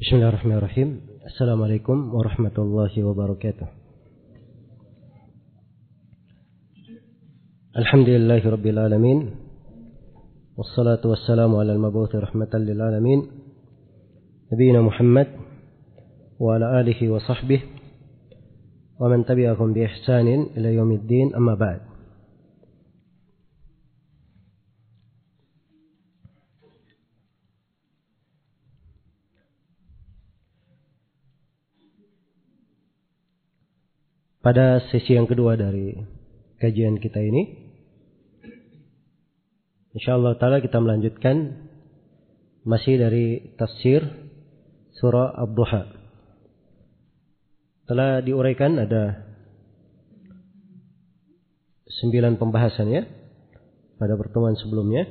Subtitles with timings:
[0.00, 3.66] بسم الله الرحمن الرحيم السلام عليكم ورحمة الله وبركاته
[7.76, 9.30] الحمد لله رب العالمين
[10.56, 13.26] والصلاة والسلام على المبعوث رحمة للعالمين
[14.52, 15.26] نبينا محمد
[16.40, 17.62] وعلى آله وصحبه
[19.00, 21.80] ومن تبعهم بإحسان إلى يوم الدين أما بعد
[34.40, 35.92] Pada sesi yang kedua dari
[36.56, 37.44] kajian kita ini,
[39.92, 41.68] insyaallah taala kita melanjutkan
[42.64, 44.00] masih dari tafsir
[44.96, 45.82] surah Ad-Duha.
[47.84, 49.28] Telah diuraikan ada
[52.00, 53.04] sembilan pembahasan ya
[54.00, 55.04] pada pertemuan sebelumnya.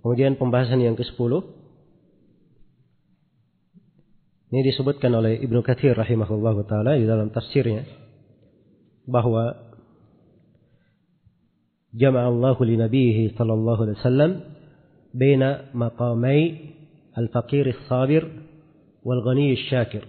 [0.00, 1.44] Kemudian pembahasan yang ke-10
[4.54, 7.82] ini disebutkan oleh Ibnu Katsir rahimahullah taala di dalam tafsirnya
[9.02, 9.50] bahwa
[11.90, 14.30] jama'a Allah li nabiyhi sallallahu alaihi wasallam
[15.10, 16.70] baina maqamai
[17.18, 18.22] al-faqir as-sabir
[19.02, 20.06] wal ghani syakir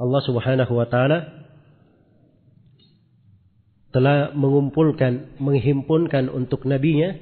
[0.00, 1.44] Allah Subhanahu wa taala
[3.92, 7.20] telah mengumpulkan menghimpunkan untuk nabinya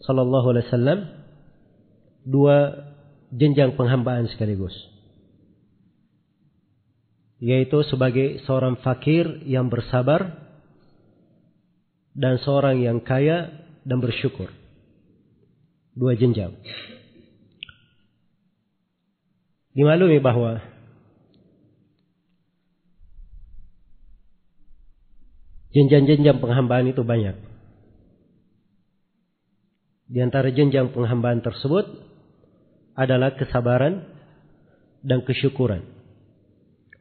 [0.00, 0.98] sallallahu alaihi wasallam
[2.24, 2.56] dua
[3.36, 4.72] jenjang penghambaan sekaligus.
[7.36, 10.40] Yaitu sebagai seorang fakir yang bersabar
[12.16, 13.52] dan seorang yang kaya
[13.84, 14.48] dan bersyukur.
[15.92, 16.56] Dua jenjang.
[19.76, 20.64] Dimaklumi bahwa
[25.76, 27.36] jenjang-jenjang penghambaan itu banyak.
[30.08, 32.15] Di antara jenjang penghambaan tersebut
[32.96, 34.02] adalah kesabaran
[35.04, 35.84] dan kesyukuran.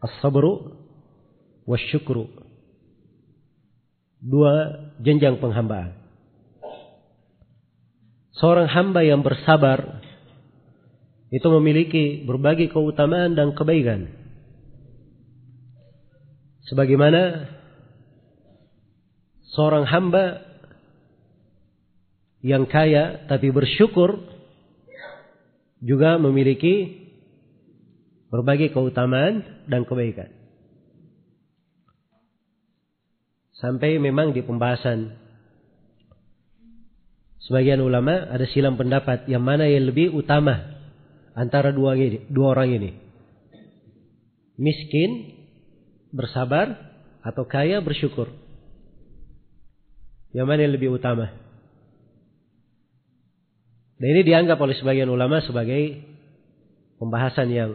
[0.03, 0.75] As-sabru
[1.63, 2.27] wasyukru.
[4.19, 4.53] Dua
[4.99, 5.95] jenjang penghambaan.
[8.35, 10.03] Seorang hamba yang bersabar
[11.31, 14.11] itu memiliki berbagai keutamaan dan kebaikan.
[16.67, 17.47] Sebagaimana
[19.55, 20.43] seorang hamba
[22.43, 24.34] yang kaya tapi bersyukur
[25.85, 27.05] juga memiliki
[28.33, 30.33] berbagai keutamaan dan kebaikan.
[33.55, 35.15] Sampai memang di pembahasan
[37.45, 40.57] sebagian ulama ada silam pendapat yang mana yang lebih utama
[41.37, 42.91] antara dua ini, dua orang ini.
[44.57, 45.37] Miskin
[46.09, 46.73] bersabar
[47.21, 48.33] atau kaya bersyukur.
[50.35, 51.44] Yang mana yang lebih utama?
[53.95, 56.03] Dan ini dianggap oleh sebagian ulama sebagai
[56.99, 57.71] pembahasan yang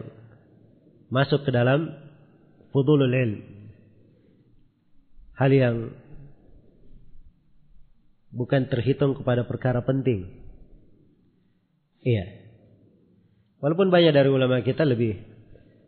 [1.09, 1.89] masuk ke dalam
[2.69, 3.41] fudulul ilm.
[5.35, 5.75] Hal yang
[8.29, 10.29] bukan terhitung kepada perkara penting.
[12.05, 12.25] Iya.
[13.61, 15.21] Walaupun banyak dari ulama kita lebih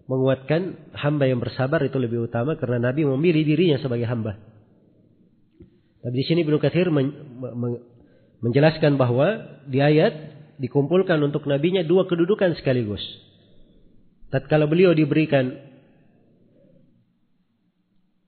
[0.05, 4.37] menguatkan hamba yang bersabar itu lebih utama karena Nabi memilih dirinya sebagai hamba.
[6.03, 6.91] Tapi di sini Ibnu Katsir
[8.43, 10.11] menjelaskan bahwa di ayat
[10.59, 13.01] dikumpulkan untuk nabinya dua kedudukan sekaligus.
[14.29, 15.55] Tatkala beliau diberikan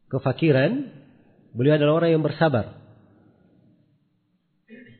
[0.07, 0.87] kefakiran,
[1.51, 2.79] beliau adalah orang yang bersabar.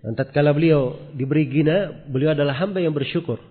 [0.06, 3.42] Dan tatkala beliau diberi gina, beliau adalah hamba yang bersyukur.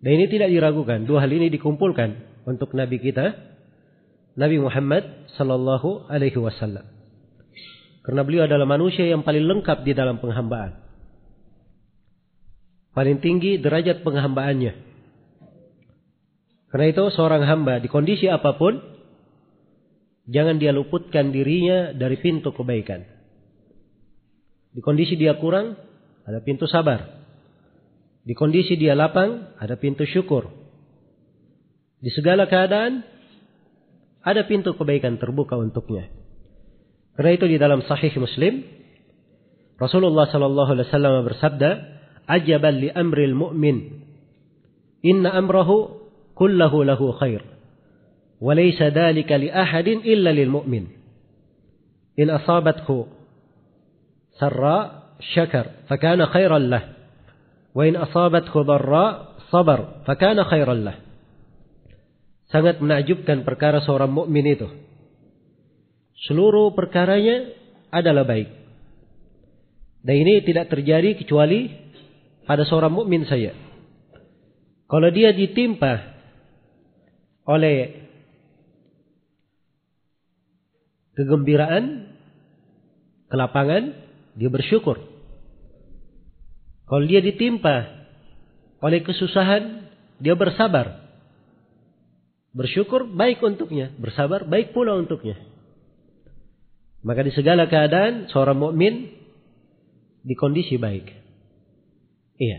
[0.00, 2.14] Dan ini tidak diragukan, dua hal ini dikumpulkan
[2.48, 3.34] untuk nabi kita,
[4.36, 6.95] Nabi Muhammad sallallahu alaihi wasallam.
[8.06, 10.78] Karena beliau adalah manusia yang paling lengkap di dalam penghambaan.
[12.94, 14.72] Paling tinggi derajat penghambaannya.
[16.70, 18.78] Karena itu seorang hamba di kondisi apa pun,
[20.30, 23.02] jangan dia luputkan dirinya dari pintu kebaikan.
[24.70, 25.74] Di kondisi dia kurang,
[26.22, 27.10] ada pintu sabar.
[28.22, 30.46] Di kondisi dia lapang, ada pintu syukur.
[31.98, 33.02] Di segala keadaan,
[34.22, 36.06] ada pintu kebaikan terbuka untuknya.
[37.16, 38.60] Karena itu di dalam Sahih Muslim,
[39.80, 41.70] Rasulullah Sallallahu Alaihi Wasallam bersabda,
[42.28, 44.04] "Ajaban li amril mu'min,
[45.00, 45.96] inna amrahu
[46.36, 47.40] kullahu lahu khair,
[48.36, 50.92] wa laysa dhalika li ahadin illa lil mu'min.
[52.20, 53.08] In asabathu
[54.36, 56.84] sarra syakar, fakana khairan lah,
[57.72, 60.96] wa in asabathu dharra sabar, fakana khairan lah."
[62.52, 64.68] Sangat menakjubkan perkara seorang mukmin itu
[66.24, 67.52] seluruh perkaranya
[67.92, 68.48] adalah baik.
[70.06, 71.68] Dan ini tidak terjadi kecuali
[72.46, 73.52] pada seorang mukmin saya.
[74.86, 76.14] Kalau dia ditimpa
[77.42, 78.06] oleh
[81.18, 82.14] kegembiraan,
[83.26, 83.84] kelapangan,
[84.38, 85.02] dia bersyukur.
[86.86, 88.06] Kalau dia ditimpa
[88.78, 89.90] oleh kesusahan,
[90.22, 91.02] dia bersabar.
[92.54, 95.34] Bersyukur baik untuknya, bersabar baik pula untuknya.
[97.06, 99.14] Maka di segala keadaan seorang mukmin
[100.26, 101.06] di kondisi baik.
[102.34, 102.58] Iya.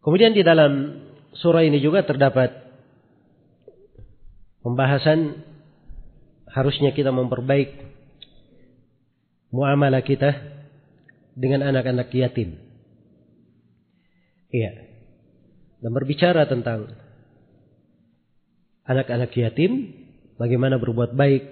[0.00, 1.04] Kemudian di dalam
[1.36, 2.56] surah ini juga terdapat
[4.64, 5.44] pembahasan
[6.48, 7.76] harusnya kita memperbaik
[9.52, 10.32] muamalah kita
[11.36, 12.56] dengan anak-anak yatim.
[14.48, 14.72] Iya.
[15.84, 16.96] Dan berbicara tentang
[18.88, 19.97] anak-anak yatim,
[20.38, 21.44] bagaimana berbuat baik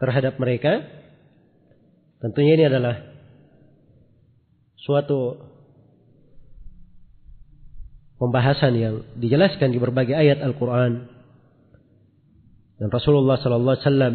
[0.00, 0.82] terhadap mereka.
[2.18, 2.96] Tentunya ini adalah
[4.80, 5.36] suatu
[8.16, 11.12] pembahasan yang dijelaskan di berbagai ayat Al-Quran.
[12.80, 14.14] Dan Rasulullah Sallallahu Alaihi Wasallam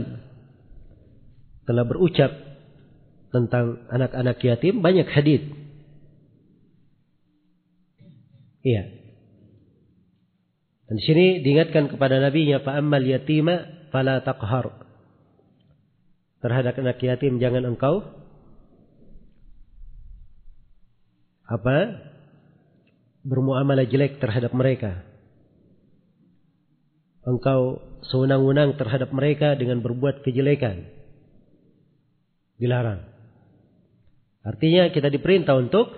[1.64, 2.32] telah berucap
[3.30, 5.46] tentang anak-anak yatim banyak hadis
[8.60, 8.99] Iya.
[10.90, 14.74] Dan di sini diingatkan kepada nabinya fa ammal yatima fala taqhar.
[16.42, 18.02] Terhadap anak yatim jangan engkau
[21.46, 22.10] apa?
[23.20, 25.06] bermuamalah jelek terhadap mereka.
[27.22, 30.88] Engkau sewenang-wenang terhadap mereka dengan berbuat kejelekan.
[32.58, 33.06] Dilarang.
[34.42, 35.94] Artinya kita diperintah untuk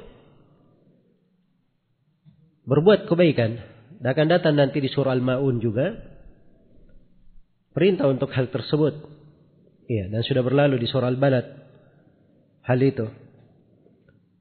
[2.68, 3.71] berbuat kebaikan.
[4.02, 5.94] Dan akan datang nanti di surah Al-Ma'un juga.
[7.70, 8.98] Perintah untuk hal tersebut.
[9.86, 11.46] Iya, dan sudah berlalu di surah Al-Balad.
[12.66, 13.06] Hal itu.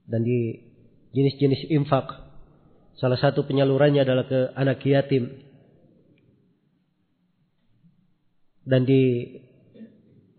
[0.09, 0.57] Dan di
[1.13, 2.09] jenis-jenis infak.
[2.97, 5.29] Salah satu penyalurannya adalah ke anak yatim.
[8.65, 9.37] Dan di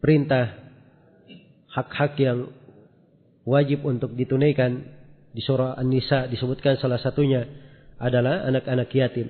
[0.02, 0.50] perintah
[1.78, 2.50] hak-hak yang
[3.46, 4.82] wajib untuk ditunaikan
[5.32, 7.61] di surah An-Nisa disebutkan salah satunya
[8.02, 9.30] adalah anak-anak yatim.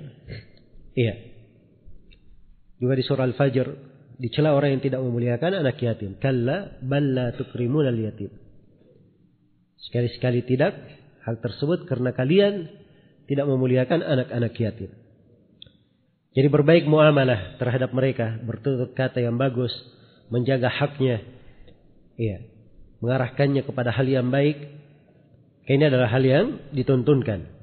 [0.96, 1.16] Iya.
[2.80, 3.68] Juga di surah Al-Fajr
[4.16, 6.16] dicela orang yang tidak memuliakan anak yatim.
[6.18, 8.32] Kalla balla tukrimun al-yatim.
[9.92, 10.78] Sekali-sekali tidak
[11.28, 12.72] hal tersebut karena kalian
[13.28, 14.92] tidak memuliakan anak-anak yatim.
[16.32, 19.72] Jadi berbaik muamalah terhadap mereka, bertutur kata yang bagus,
[20.32, 21.20] menjaga haknya,
[22.16, 22.48] iya,
[23.04, 24.80] mengarahkannya kepada hal yang baik.
[25.68, 27.61] Ini adalah hal yang dituntunkan.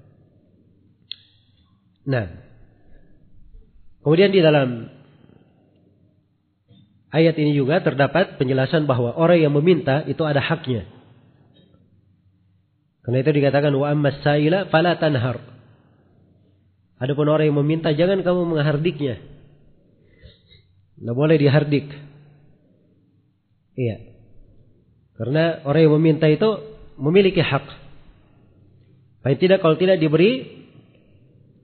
[2.08, 2.24] Nah,
[4.00, 4.88] kemudian di dalam
[7.12, 10.88] ayat ini juga terdapat penjelasan bahwa orang yang meminta itu ada haknya.
[13.04, 15.40] Karena itu dikatakan wa ammas saila fala tanhar.
[16.96, 19.20] Adapun orang yang meminta jangan kamu menghardiknya.
[20.98, 21.92] Tidak boleh dihardik.
[23.78, 23.96] Iya.
[25.14, 26.48] Karena orang yang meminta itu
[26.98, 27.64] memiliki hak.
[29.22, 30.57] Paling tidak kalau tidak diberi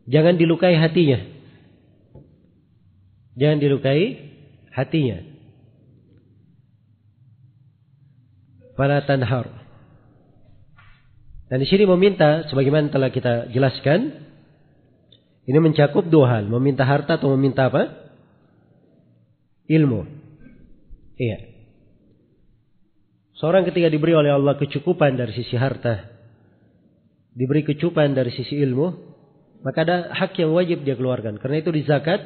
[0.05, 1.21] Jangan dilukai hatinya.
[3.35, 4.03] Jangan dilukai
[4.71, 5.19] hatinya.
[8.75, 9.47] Fala tanhar.
[11.49, 14.25] Dan di sini meminta sebagaimana telah kita jelaskan
[15.45, 17.93] ini mencakup dua hal, meminta harta atau meminta apa?
[19.69, 20.01] Ilmu.
[21.21, 21.39] Iya.
[23.37, 26.09] Seorang ketika diberi oleh Allah kecukupan dari sisi harta,
[27.37, 29.14] diberi kecukupan dari sisi ilmu,
[29.65, 31.41] maka ada hak yang wajib dia keluarkan.
[31.41, 32.21] Karena itu di zakat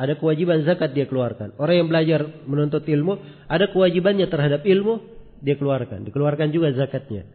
[0.00, 1.52] ada kewajiban zakat dia keluarkan.
[1.60, 5.04] Orang yang belajar menuntut ilmu ada kewajibannya terhadap ilmu
[5.44, 6.08] dia keluarkan.
[6.08, 7.28] Dikeluarkan juga zakatnya.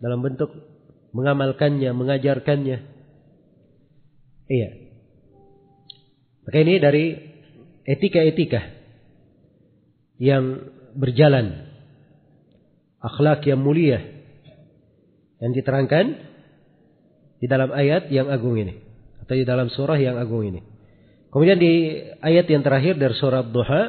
[0.00, 0.48] Dalam bentuk
[1.12, 2.78] mengamalkannya, mengajarkannya.
[4.48, 4.70] Iya.
[6.48, 7.04] Maka ini dari
[7.84, 8.64] etika-etika
[10.16, 11.68] yang berjalan.
[12.96, 14.00] Akhlak yang mulia.
[15.44, 16.29] Yang diterangkan
[17.40, 18.76] di dalam ayat yang agung ini
[19.24, 20.60] atau di dalam surah yang agung ini.
[21.32, 23.82] Kemudian di ayat yang terakhir dari surah Duha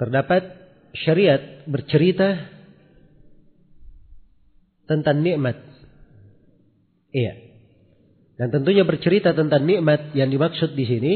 [0.00, 0.42] terdapat
[0.96, 2.48] syariat bercerita
[4.88, 5.58] tentang nikmat.
[7.12, 7.34] Iya.
[8.40, 11.12] Dan tentunya bercerita tentang nikmat yang dimaksud di sini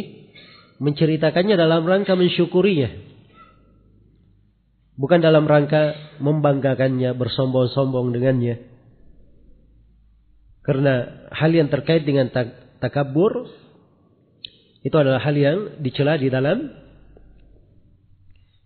[0.76, 2.90] menceritakannya dalam rangka mensyukurinya.
[4.96, 5.92] Bukan dalam rangka
[6.24, 8.75] membanggakannya, bersombong-sombong dengannya.
[10.66, 12.50] Karena hal yang terkait dengan tak
[12.82, 13.46] takabur
[14.82, 16.74] itu adalah hal yang dicela di dalam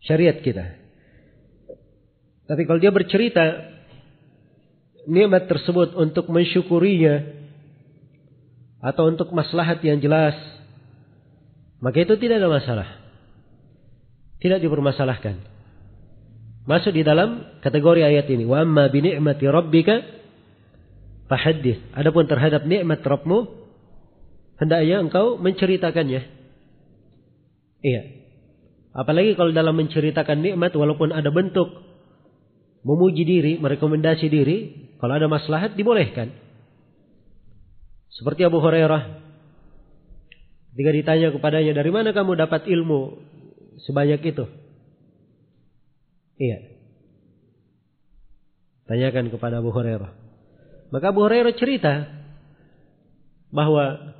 [0.04, 0.80] syariat kita.
[2.49, 3.45] Tapi kalau dia bercerita
[5.04, 7.37] nikmat tersebut untuk mensyukurinya
[8.80, 10.35] atau untuk maslahat yang jelas,
[11.85, 12.88] maka itu tidak ada masalah.
[14.40, 15.37] Tidak dipermasalahkan.
[16.64, 18.49] Masuk di dalam kategori ayat ini.
[18.49, 20.20] Wa amma bi ni'mati rabbika
[21.31, 21.95] fahaddits.
[21.95, 23.47] Adapun terhadap nikmat Rabbmu
[24.59, 26.27] hendaknya engkau menceritakannya.
[27.81, 28.03] Iya.
[28.91, 31.71] Apalagi kalau dalam menceritakan nikmat walaupun ada bentuk
[32.83, 34.59] memuji diri, merekomendasi diri,
[34.99, 36.35] kalau ada maslahat dibolehkan.
[38.11, 39.23] Seperti Abu Hurairah
[40.75, 43.17] ketika ditanya kepadanya, "Dari mana kamu dapat ilmu
[43.87, 44.45] sebanyak itu?"
[46.37, 46.59] Iya.
[48.91, 50.20] Tanyakan kepada Abu Hurairah.
[50.90, 52.06] Maka Abu Hurairah cerita
[53.50, 54.14] bahwa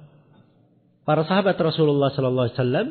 [1.07, 2.89] para sahabat Rasulullah sallallahu alaihi wasallam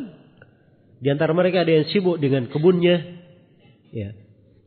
[0.99, 3.23] di antara mereka ada yang sibuk dengan kebunnya,
[3.95, 4.11] ya.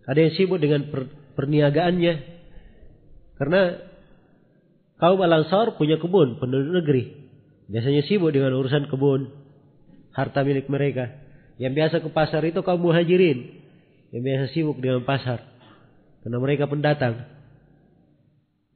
[0.09, 2.15] Ada yang sibuk dengan per, perniagaannya.
[3.37, 3.61] Karena
[4.97, 7.05] kaum Al-Ansar punya kebun, penduduk negeri.
[7.69, 9.29] Biasanya sibuk dengan urusan kebun,
[10.17, 11.21] harta milik mereka.
[11.61, 13.61] Yang biasa ke pasar itu kaum muhajirin
[14.13, 15.41] yang biasa sibuk dengan pasar
[16.25, 17.29] karena mereka pendatang.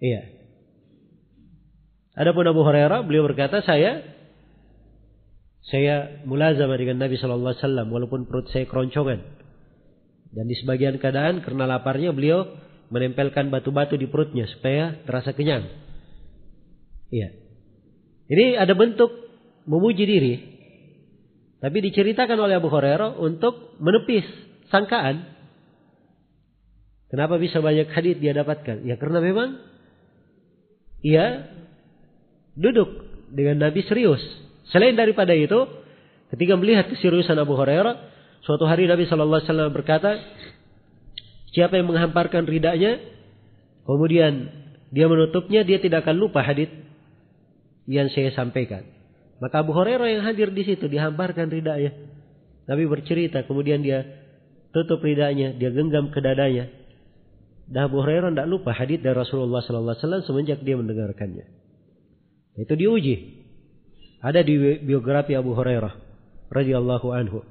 [0.00, 0.22] Iya.
[2.16, 4.00] Adapun Abu Hurairah beliau berkata saya
[5.66, 9.20] saya mulazama dengan Nabi Shallallahu Alaihi Wasallam walaupun perut saya keroncongan
[10.32, 12.46] dan di sebagian keadaan karena laparnya beliau
[12.88, 15.66] menempelkan batu-batu di perutnya supaya terasa kenyang.
[17.10, 17.34] Iya.
[18.26, 19.10] Ini ada bentuk
[19.66, 20.34] memuji diri.
[21.56, 24.26] Tapi diceritakan oleh Abu Hurairah untuk menepis
[24.70, 25.24] sangkaan.
[27.10, 28.86] Kenapa bisa banyak hadis dia dapatkan?
[28.86, 29.56] Ya karena memang
[31.06, 31.46] ia
[32.58, 34.18] duduk dengan Nabi serius.
[34.74, 35.70] Selain daripada itu,
[36.34, 37.94] ketika melihat keseriusan Abu Hurairah,
[38.42, 40.18] suatu hari Nabi Shallallahu Alaihi Wasallam berkata,
[41.54, 42.98] siapa yang menghamparkan ridanya,
[43.86, 44.50] kemudian
[44.90, 46.70] dia menutupnya, dia tidak akan lupa hadis
[47.86, 48.82] yang saya sampaikan.
[49.38, 51.94] Maka Abu Hurairah yang hadir di situ dihamparkan ridanya.
[52.66, 54.02] Nabi bercerita, kemudian dia
[54.74, 56.66] tutup ridanya, dia genggam ke dadanya.
[57.66, 61.46] Dan Abu Hurairah tidak lupa hadis dari Rasulullah Sallallahu Alaihi Wasallam semenjak dia mendengarkannya.
[62.56, 63.44] Itu diuji.
[64.22, 65.92] Ada di biografi Abu Hurairah
[66.50, 67.42] radhiyallahu anhu.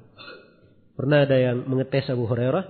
[0.96, 2.64] Pernah ada yang mengetes Abu Hurairah.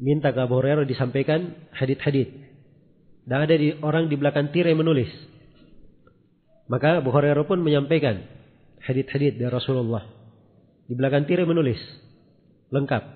[0.00, 2.32] Minta ke Abu Hurairah disampaikan hadit-hadit.
[3.28, 5.08] Dan ada di orang di belakang tirai menulis.
[6.72, 8.24] Maka Abu Hurairah pun menyampaikan
[8.80, 10.08] hadit-hadit dari Rasulullah.
[10.88, 11.78] Di belakang tirai menulis.
[12.72, 13.15] Lengkap.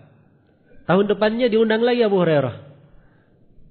[0.91, 2.67] Tahun depannya diundang lagi Abu Hurairah.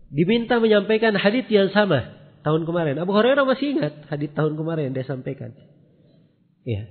[0.07, 2.15] Diminta menyampaikan hadis yang sama
[2.47, 2.95] tahun kemarin.
[2.95, 5.51] Abu Hurairah masih ingat hadis tahun kemarin dia sampaikan.
[6.63, 6.87] Iya.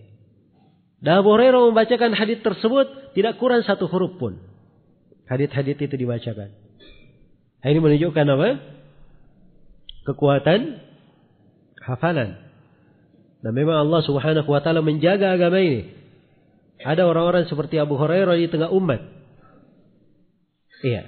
[1.01, 4.37] Dan Abu Hurairah membacakan hadis tersebut tidak kurang satu huruf pun.
[5.33, 6.53] Hadis-hadis itu dibacakan.
[7.65, 8.49] Ini menunjukkan apa?
[10.13, 10.61] Kekuatan
[11.89, 12.37] hafalan.
[13.41, 15.89] Dan memang Allah Subhanahu wa taala menjaga agama ini.
[16.85, 19.18] Ada orang-orang seperti Abu Hurairah di tengah umat.
[20.83, 21.03] Iya.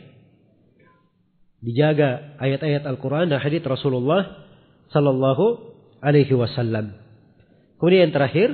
[1.61, 4.49] Dijaga ayat-ayat Al-Quran dan hadits Rasulullah
[4.91, 5.47] Sallallahu
[6.01, 6.97] Alaihi Wasallam.
[7.77, 8.49] Kemudian yang terakhir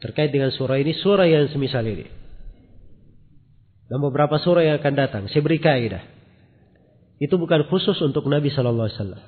[0.00, 2.08] terkait dengan surah ini, surah yang semisal ini.
[3.86, 5.22] Dan beberapa surah yang akan datang.
[5.30, 6.02] Saya beri kaidah.
[7.22, 9.22] Itu bukan khusus untuk Nabi Sallallahu Alaihi Wasallam.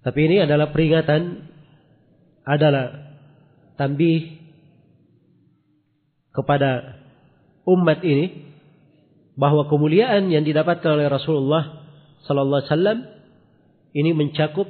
[0.00, 1.22] Tapi ini adalah peringatan,
[2.44, 3.16] adalah
[3.76, 4.38] tambih
[6.30, 7.00] kepada
[7.66, 8.49] umat ini
[9.40, 11.88] bahwa kemuliaan yang didapatkan oleh Rasulullah
[12.28, 12.98] sallallahu alaihi wasallam
[13.96, 14.68] ini mencakup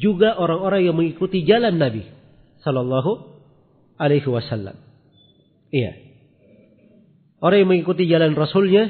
[0.00, 2.08] juga orang-orang yang mengikuti jalan Nabi
[2.64, 3.12] sallallahu
[4.00, 4.80] alaihi wasallam.
[5.68, 5.92] Iya.
[7.44, 8.88] Orang yang mengikuti jalan Rasulnya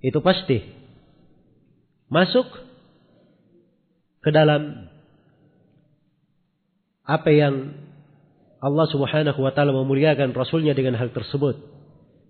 [0.00, 0.64] itu pasti
[2.08, 2.48] masuk
[4.24, 4.88] ke dalam
[7.04, 7.76] apa yang
[8.58, 11.77] Allah Subhanahu wa taala memuliakan rasulnya dengan hal tersebut.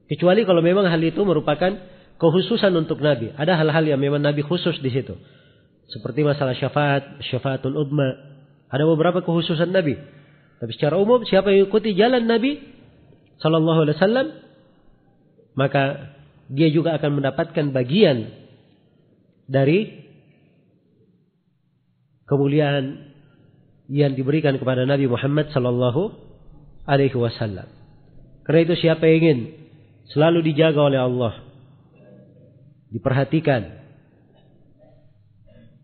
[0.09, 1.77] Kecuali kalau memang hal itu merupakan
[2.17, 3.33] kekhususan untuk Nabi.
[3.37, 5.15] Ada hal-hal yang memang Nabi khusus di situ.
[5.88, 8.09] Seperti masalah syafaat, syafaatul udma.
[8.73, 9.97] Ada beberapa kekhususan Nabi.
[10.59, 12.59] Tapi secara umum siapa yang ikuti jalan Nabi
[13.38, 14.27] sallallahu alaihi wasallam
[15.55, 16.11] maka
[16.50, 18.27] dia juga akan mendapatkan bagian
[19.47, 20.09] dari
[22.27, 23.15] kemuliaan
[23.88, 26.12] yang diberikan kepada Nabi Muhammad sallallahu
[26.85, 27.71] alaihi wasallam.
[28.45, 29.38] Karena itu siapa yang ingin
[30.12, 31.35] selalu dijaga oleh Allah,
[32.93, 33.62] diperhatikan,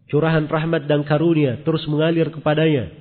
[0.09, 2.93] curahan rahmat dan karunia terus mengalir kepadanya,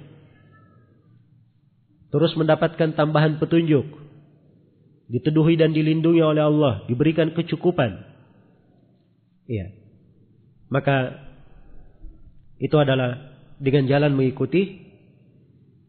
[2.12, 3.86] terus mendapatkan tambahan petunjuk,
[5.08, 8.14] diteduhi dan dilindungi oleh Allah, diberikan kecukupan,
[9.48, 9.76] Iya.
[10.72, 11.20] Maka
[12.58, 14.80] itu adalah dengan jalan mengikuti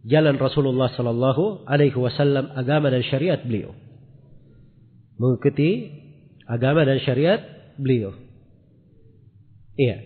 [0.05, 3.73] jalan Rasulullah sallallahu alaihi wasallam agama dan syariat beliau.
[5.17, 5.91] Mengikuti
[6.45, 7.41] agama dan syariat
[7.79, 8.15] beliau.
[9.75, 10.03] Iya.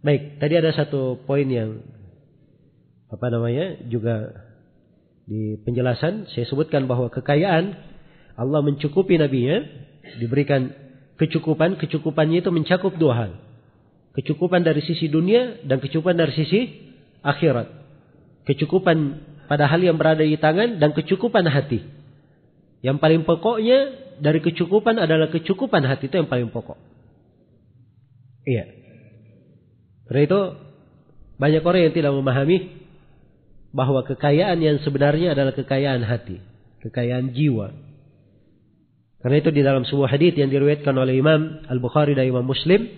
[0.00, 1.84] Baik, tadi ada satu poin yang
[3.10, 4.32] apa namanya juga
[5.26, 7.74] di penjelasan saya sebutkan bahwa kekayaan
[8.38, 9.60] Allah mencukupi nabinya
[10.22, 10.72] diberikan
[11.18, 13.32] kecukupan kecukupannya itu mencakup dua hal
[14.16, 16.60] kecukupan dari sisi dunia dan kecukupan dari sisi
[17.22, 17.68] akhirat
[18.48, 21.82] kecukupan pada hal yang berada di tangan dan kecukupan hati
[22.80, 26.76] yang paling pokoknya dari kecukupan adalah kecukupan hati itu yang paling pokok
[28.44, 28.64] iya
[30.10, 30.40] karena itu
[31.40, 32.80] banyak orang yang tidak memahami
[33.70, 36.42] bahwa kekayaan yang sebenarnya adalah kekayaan hati,
[36.82, 37.70] kekayaan jiwa.
[39.22, 42.88] Karena itu di dalam sebuah hadis yang diriwayatkan oleh Imam Al-Bukhari dan Imam Muslim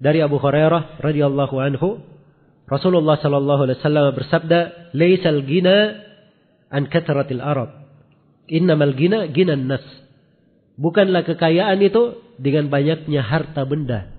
[0.00, 2.02] dari Abu Hurairah radhiyallahu anhu,
[2.66, 4.60] Rasulullah sallallahu alaihi wasallam bersabda,
[4.96, 6.00] "Laisal gina
[6.72, 7.83] an kathratil arab.
[8.48, 9.84] Innamal gina ginan nas."
[10.74, 14.10] Bukanlah kekayaan itu dengan banyaknya harta benda.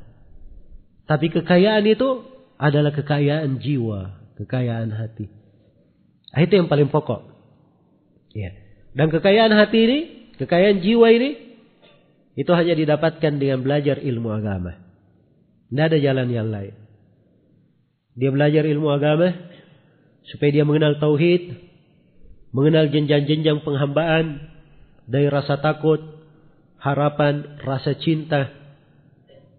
[1.06, 2.24] Tapi kekayaan itu
[2.56, 5.28] adalah kekayaan jiwa, kekayaan hati.
[6.32, 7.28] Itu yang paling pokok.
[8.32, 8.56] Ya.
[8.96, 10.00] Dan kekayaan hati ini
[10.36, 11.30] Kekayaan jiwa ini
[12.36, 14.76] itu hanya didapatkan dengan belajar ilmu agama.
[15.72, 16.76] Tidak ada jalan yang lain.
[18.16, 19.32] Dia belajar ilmu agama
[20.28, 21.65] supaya dia mengenal tauhid,
[22.56, 24.48] mengenal jenjang-jenjang penghambaan
[25.12, 26.00] dari rasa takut,
[26.80, 28.48] harapan, rasa cinta,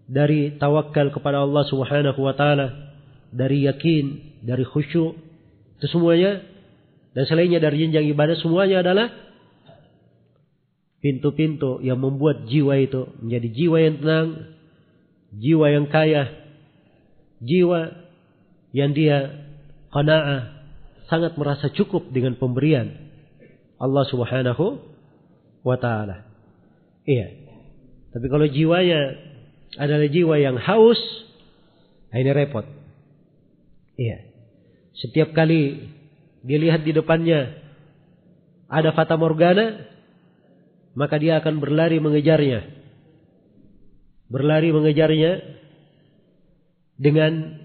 [0.09, 2.97] dari tawakal kepada Allah Subhanahu wa taala,
[3.29, 5.13] dari yakin, dari khusyuk,
[5.77, 6.41] itu semuanya
[7.13, 9.13] dan selainnya dari jenjang ibadah semuanya adalah
[10.97, 14.29] pintu-pintu yang membuat jiwa itu menjadi jiwa yang tenang,
[15.37, 16.23] jiwa yang kaya,
[17.45, 17.93] jiwa
[18.73, 19.37] yang dia
[19.93, 20.56] qanaah,
[21.07, 22.91] sangat merasa cukup dengan pemberian
[23.79, 24.79] Allah Subhanahu
[25.63, 26.27] wa taala.
[27.07, 27.27] Iya.
[28.11, 29.15] Tapi kalau jiwanya
[29.75, 30.99] adalah jiwa yang haus,
[32.11, 32.65] nah ini repot.
[33.97, 34.27] Iya.
[34.97, 35.91] Setiap kali
[36.45, 37.53] dilihat di depannya
[38.67, 39.87] ada fata morgana,
[40.97, 42.63] maka dia akan berlari mengejarnya.
[44.27, 45.31] Berlari mengejarnya
[46.99, 47.63] dengan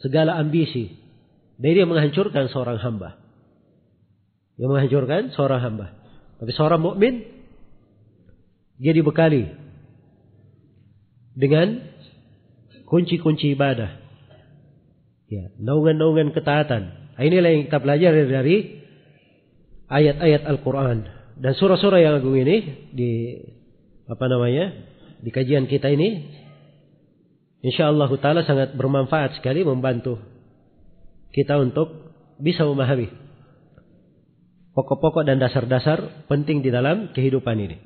[0.00, 0.97] segala ambisi.
[1.58, 3.18] Dan dia menghancurkan seorang hamba.
[4.54, 5.86] Dia menghancurkan seorang hamba.
[6.38, 7.26] Tapi seorang mukmin
[8.78, 9.50] dia dibekali
[11.34, 11.82] dengan
[12.86, 13.90] kunci-kunci ibadah.
[15.28, 16.82] Ya, naungan-naungan ketaatan.
[17.18, 18.80] Nah, inilah yang kita belajar dari
[19.90, 20.98] ayat-ayat Al-Quran.
[21.38, 23.10] Dan surah-surah yang agung ini di
[24.08, 24.72] apa namanya
[25.20, 26.22] di kajian kita ini,
[27.66, 30.18] insya Allah Taala sangat bermanfaat sekali membantu
[31.32, 33.28] kita untuk bisa memahami
[34.78, 37.76] pokok-pokok dan dasar-dasar penting di dalam kehidupan ini.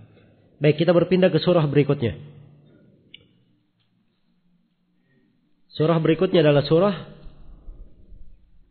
[0.61, 2.21] Baik, kita berpindah ke surah berikutnya.
[5.73, 6.95] Surah berikutnya adalah surah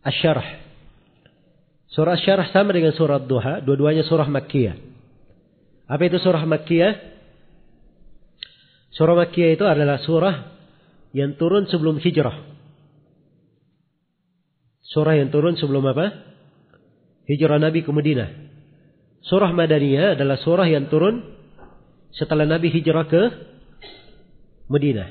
[0.06, 0.70] Asy-Syarh.
[1.92, 4.78] Surah Syarah sama dengan surah Duha, dua-duanya surah Makkiyah.
[5.90, 6.94] Apa itu surah Makkiyah?
[8.96, 10.36] Surah Makkiyah itu adalah surah
[11.12, 12.51] yang turun sebelum hijrah.
[14.92, 16.12] Surah yang turun sebelum apa?
[17.32, 18.30] Hijrah Nabi ke Madinah.
[19.24, 21.24] Surah Madaniyah adalah surah yang turun
[22.12, 23.22] setelah Nabi hijrah ke
[24.68, 25.10] Madinah.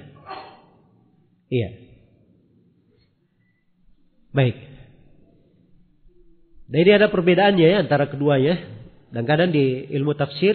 [1.49, 1.69] Iya.
[4.37, 4.57] Baik.
[6.71, 8.61] Dan ini ada perbedaannya ya antara keduanya.
[9.11, 10.55] Dan kadang di ilmu tafsir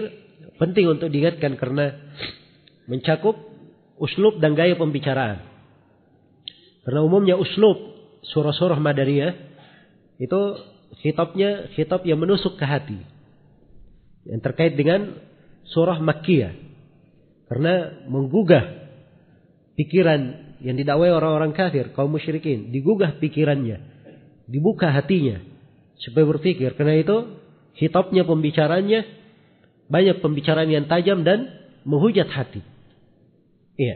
[0.62, 1.92] penting untuk diingatkan karena
[2.88, 3.36] mencakup
[4.00, 5.44] uslub dan gaya pembicaraan.
[6.88, 7.95] Karena umumnya uslub
[8.34, 9.34] surah-surah Madaniyah
[10.18, 10.42] itu
[11.04, 13.00] khitabnya khitab yang menusuk ke hati.
[14.26, 15.20] Yang terkait dengan
[15.70, 16.54] surah Makkiyah.
[17.46, 18.90] Karena menggugah
[19.78, 20.22] pikiran
[20.66, 23.78] yang didakwai orang-orang kafir, kaum musyrikin, digugah pikirannya,
[24.50, 25.44] dibuka hatinya
[26.02, 26.74] supaya berpikir.
[26.74, 27.38] Karena itu
[27.78, 29.06] hitopnya pembicaranya
[29.86, 31.54] banyak pembicaraan yang tajam dan
[31.86, 32.66] menghujat hati.
[33.78, 33.96] Iya.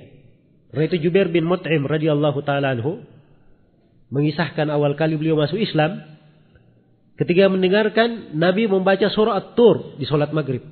[0.70, 3.02] Karena itu Jubair bin Mut'im radhiyallahu taala anhu
[4.10, 6.02] mengisahkan awal kali beliau masuk Islam
[7.18, 10.66] ketika mendengarkan Nabi membaca surah At-Tur di salat Maghrib.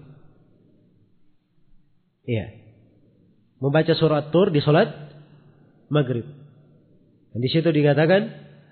[2.26, 2.56] Iya.
[3.62, 4.90] Membaca surah At-Tur di salat
[5.88, 6.26] Maghrib.
[7.32, 8.22] Dan di situ dikatakan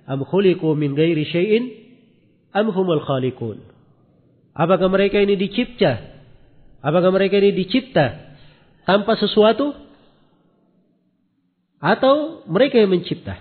[0.10, 1.63] am khuliqu min ghairi syai'in
[2.56, 3.62] amhumul khaliqun.
[4.56, 5.99] Apakah mereka ini dicipta?
[6.80, 8.38] Apakah mereka ini dicipta
[8.88, 9.75] tanpa sesuatu?
[11.84, 13.36] Atau mereka yang mencipta.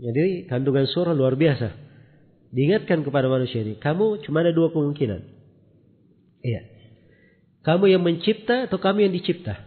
[0.00, 1.76] Jadi kandungan surah luar biasa.
[2.50, 5.22] Diingatkan kepada manusia ini, kamu cuma ada dua kemungkinan.
[6.42, 6.62] Iya.
[7.62, 9.60] Kamu yang mencipta atau kamu yang dicipta.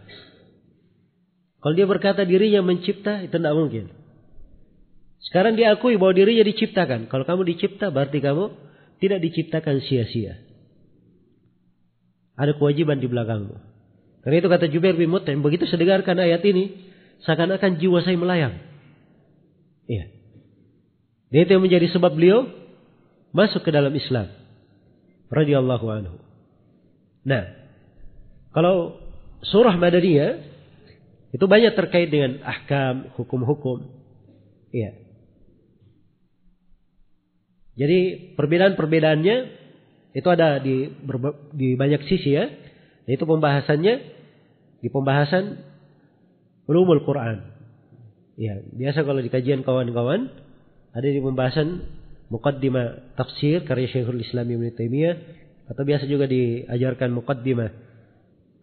[1.62, 3.88] Kalau dia berkata dirinya mencipta, itu tidak mungkin.
[5.24, 7.08] Sekarang dia akui bahwa dirinya diciptakan.
[7.08, 8.52] Kalau kamu dicipta, berarti kamu
[9.00, 10.36] tidak diciptakan sia-sia.
[12.36, 13.56] Ada kewajiban di belakangmu.
[14.26, 16.92] Karena itu kata Jubair bin Mut'im, begitu saya dengarkan ayat ini,
[17.24, 18.56] seakan-akan jiwa saya melayang.
[19.88, 20.13] Iya.
[21.34, 22.46] Dan itu yang menjadi sebab beliau
[23.34, 24.30] masuk ke dalam Islam.
[25.34, 26.22] Radiyallahu anhu.
[27.26, 27.50] Nah,
[28.54, 29.02] kalau
[29.42, 30.38] surah Madaniyah
[31.34, 33.82] itu banyak terkait dengan ahkam, hukum-hukum.
[34.70, 34.94] Iya.
[37.82, 39.36] Jadi perbedaan-perbedaannya
[40.14, 40.86] itu ada di
[41.50, 42.46] di banyak sisi ya.
[43.10, 43.94] Itu pembahasannya
[44.78, 45.58] di pembahasan
[46.70, 47.42] ulumul Quran.
[48.38, 50.43] Ya, biasa kalau di kajian kawan-kawan
[50.94, 51.82] ada di pembahasan
[52.30, 55.16] muqaddimah tafsir karya Syekhul Islam Ibnu Taimiyah
[55.68, 57.70] atau biasa juga diajarkan muqaddimah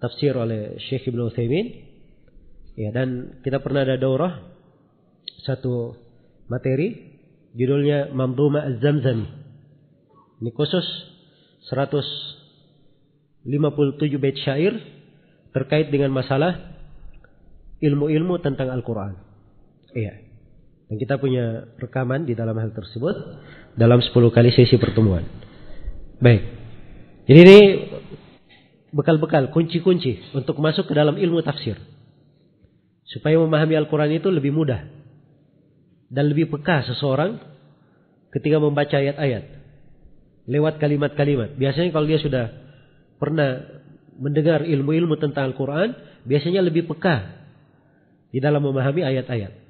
[0.01, 1.67] tafsir oleh Syekh Ibnu Utsaimin.
[2.79, 4.41] Ya, dan kita pernah ada daurah
[5.45, 5.93] satu
[6.49, 7.19] materi
[7.53, 9.27] judulnya Mamduma Az-Zamzami.
[10.41, 10.87] Ini khusus
[11.69, 13.45] 157
[14.17, 14.73] bait syair
[15.51, 16.57] terkait dengan masalah
[17.83, 19.19] ilmu-ilmu tentang Al-Quran.
[19.93, 20.30] Iya.
[20.91, 23.15] Dan kita punya rekaman di dalam hal tersebut
[23.79, 25.23] dalam 10 kali sesi pertemuan.
[26.19, 26.43] Baik.
[27.31, 27.59] Jadi ini
[28.91, 31.79] bekal-bekal, kunci-kunci untuk masuk ke dalam ilmu tafsir.
[33.07, 34.83] Supaya memahami Al-Quran itu lebih mudah.
[36.11, 37.39] Dan lebih peka seseorang
[38.35, 39.47] ketika membaca ayat-ayat.
[40.43, 41.55] Lewat kalimat-kalimat.
[41.55, 42.51] Biasanya kalau dia sudah
[43.15, 43.63] pernah
[44.19, 45.95] mendengar ilmu-ilmu tentang Al-Quran,
[46.27, 47.47] biasanya lebih peka
[48.35, 49.60] di dalam memahami ayat-ayat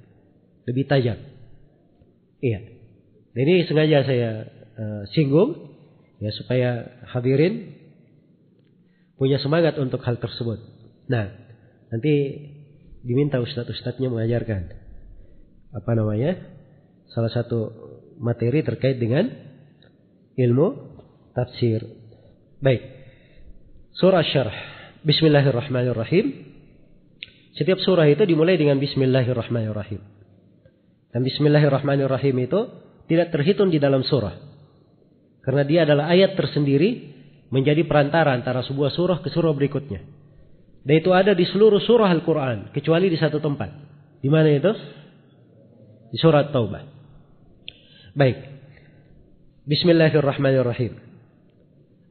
[0.65, 1.17] lebih tajam.
[2.41, 2.59] Iya.
[3.31, 4.29] Ini sengaja saya
[4.75, 5.71] uh, singgung
[6.19, 7.79] ya supaya hadirin
[9.15, 10.59] punya semangat untuk hal tersebut.
[11.07, 11.29] Nah,
[11.93, 12.13] nanti
[13.01, 14.77] diminta ustadz-ustadznya mengajarkan
[15.71, 16.37] apa namanya
[17.09, 17.71] salah satu
[18.19, 19.29] materi terkait dengan
[20.37, 20.67] ilmu
[21.33, 21.81] tafsir.
[22.61, 22.81] Baik.
[23.97, 24.53] Surah Syarh.
[25.01, 26.25] Bismillahirrahmanirrahim.
[27.57, 30.20] Setiap surah itu dimulai dengan Bismillahirrahmanirrahim.
[31.11, 32.59] Dan Bismillahirrahmanirrahim itu
[33.11, 34.31] tidak terhitung di dalam surah.
[35.43, 37.11] Karena dia adalah ayat tersendiri
[37.51, 39.99] menjadi perantara antara sebuah surah ke surah berikutnya.
[40.87, 42.71] Dan itu ada di seluruh surah Al-Quran.
[42.71, 43.69] Kecuali di satu tempat.
[44.23, 44.71] Di mana itu?
[46.15, 46.87] Di surat Taubah.
[48.15, 48.39] Baik.
[49.67, 50.95] Bismillahirrahmanirrahim.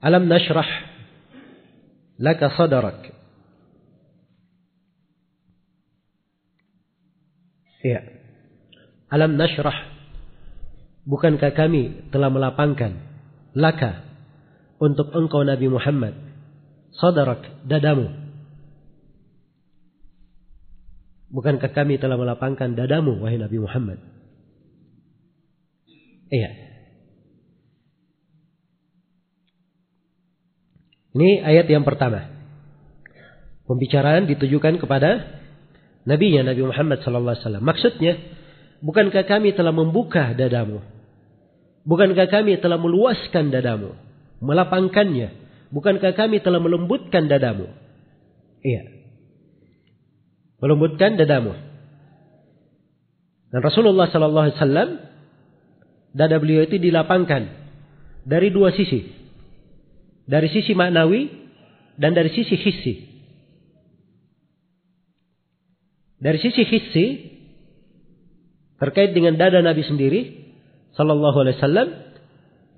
[0.04, 0.68] Alam nashrah
[2.20, 3.10] laka sadarak.
[7.80, 8.19] Ya.
[9.10, 9.90] Alam nashrah.
[11.02, 12.94] Bukankah kami telah melapangkan
[13.58, 14.06] laka
[14.78, 16.14] untuk engkau Nabi Muhammad
[16.94, 18.06] sadarak dadamu.
[21.30, 23.98] Bukankah kami telah melapangkan dadamu wahai Nabi Muhammad?
[26.30, 26.50] Iya.
[31.10, 32.30] Ini ayat yang pertama.
[33.66, 35.42] Pembicaraan ditujukan kepada
[36.06, 37.66] Nabi Nabi Muhammad sallallahu alaihi wasallam.
[37.66, 38.12] Maksudnya
[38.80, 40.80] Bukankah kami telah membuka dadamu?
[41.84, 43.92] Bukankah kami telah meluaskan dadamu?
[44.40, 45.28] Melapangkannya.
[45.68, 47.68] Bukankah kami telah melembutkan dadamu?
[48.64, 48.82] Iya.
[50.60, 51.56] Melembutkan dadamu.
[53.50, 54.90] Dan Rasulullah Sallallahu Alaihi Wasallam
[56.14, 57.48] dada beliau itu dilapangkan
[58.22, 59.10] dari dua sisi,
[60.28, 61.26] dari sisi maknawi
[61.98, 62.94] dan dari sisi hissi.
[66.20, 67.06] Dari sisi hissi,
[68.80, 70.20] terkait dengan dada Nabi sendiri
[70.96, 71.88] sallallahu alaihi wasallam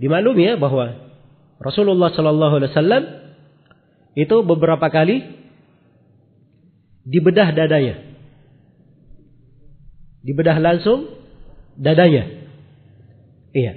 [0.02, 1.14] dimaklumi ya bahwa
[1.62, 3.02] Rasulullah sallallahu alaihi wasallam
[4.18, 5.24] itu beberapa kali
[7.06, 8.02] dibedah dadanya.
[10.22, 11.06] Dibedah langsung
[11.78, 12.26] dadanya.
[13.54, 13.72] Iya.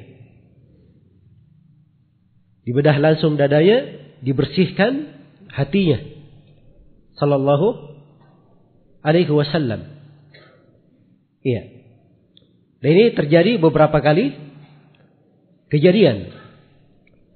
[2.65, 3.85] Dibedah langsung dadanya,
[4.25, 5.13] dibersihkan
[5.53, 6.01] hatinya.
[7.21, 7.97] Sallallahu
[9.05, 9.93] alaihi wasallam.
[11.45, 11.74] Iya.
[12.85, 14.29] Dan ini terjadi beberapa kali
[15.73, 16.29] kejadian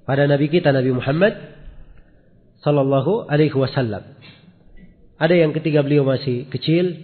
[0.05, 1.33] pada Nabi kita Nabi Muhammad
[2.61, 4.13] Sallallahu Alaihi Wasallam.
[5.17, 7.01] Ada yang ketika beliau masih kecil,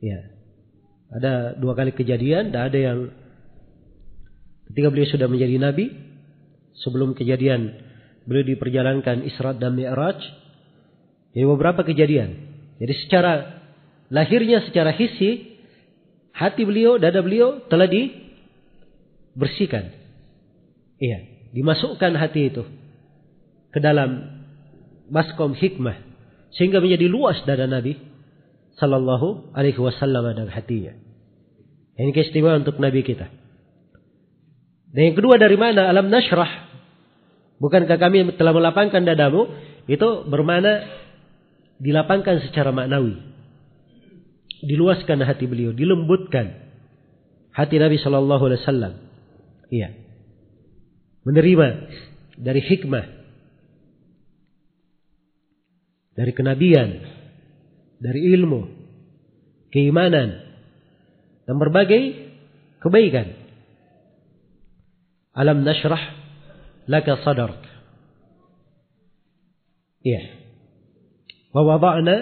[0.00, 0.24] ya,
[1.20, 3.12] ada dua kali kejadian, dan ada yang
[4.72, 5.92] ketika beliau sudah menjadi Nabi,
[6.80, 7.76] sebelum kejadian
[8.24, 10.16] beliau diperjalankan Isra dan Mi'raj,
[11.36, 12.40] jadi beberapa kejadian
[12.80, 13.60] Jadi secara
[14.08, 15.57] lahirnya secara hissi
[16.38, 19.90] hati beliau, dada beliau telah dibersihkan.
[21.02, 22.62] Iya, dimasukkan hati itu
[23.74, 24.38] ke dalam
[25.10, 25.98] maskom hikmah
[26.54, 27.98] sehingga menjadi luas dada Nabi
[28.78, 30.94] sallallahu alaihi wasallam dan hatinya.
[31.98, 33.26] Ini keistimewaan untuk Nabi kita.
[34.94, 35.90] Dan yang kedua dari mana?
[35.90, 36.70] Alam nashrah.
[37.58, 39.50] Bukankah kami telah melapangkan dadamu?
[39.90, 40.86] Itu bermana
[41.82, 43.18] dilapangkan secara maknawi.
[44.58, 46.50] Diluaskan hati beliau, dilembutkan
[47.54, 48.94] hati Nabi Shallallahu Alaihi Wasallam.
[49.68, 49.88] Iya,
[51.28, 51.66] menerima
[52.40, 53.04] dari hikmah,
[56.16, 56.90] dari kenabian,
[58.00, 58.60] dari ilmu,
[59.70, 60.40] keimanan,
[61.44, 62.32] dan berbagai
[62.80, 63.36] kebaikan.
[65.36, 66.02] Alam nashrah
[66.90, 67.62] laka sadrak.
[70.02, 70.22] Iya.
[71.52, 72.16] Wa wada'na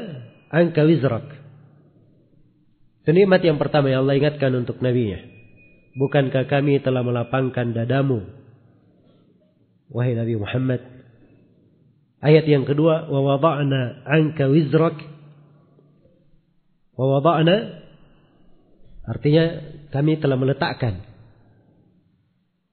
[0.84, 1.45] wizrak.
[3.06, 5.22] Itu nikmat yang pertama yang Allah ingatkan untuk nabinya.
[5.94, 8.26] Bukankah kami telah melapangkan dadamu?
[9.94, 10.82] Wahai Nabi Muhammad.
[12.18, 13.06] Ayat yang kedua.
[13.06, 14.98] Wa wada'na anka wizrak.
[16.98, 17.86] Wa wada'na.
[19.06, 19.44] Artinya
[19.94, 21.06] kami telah meletakkan.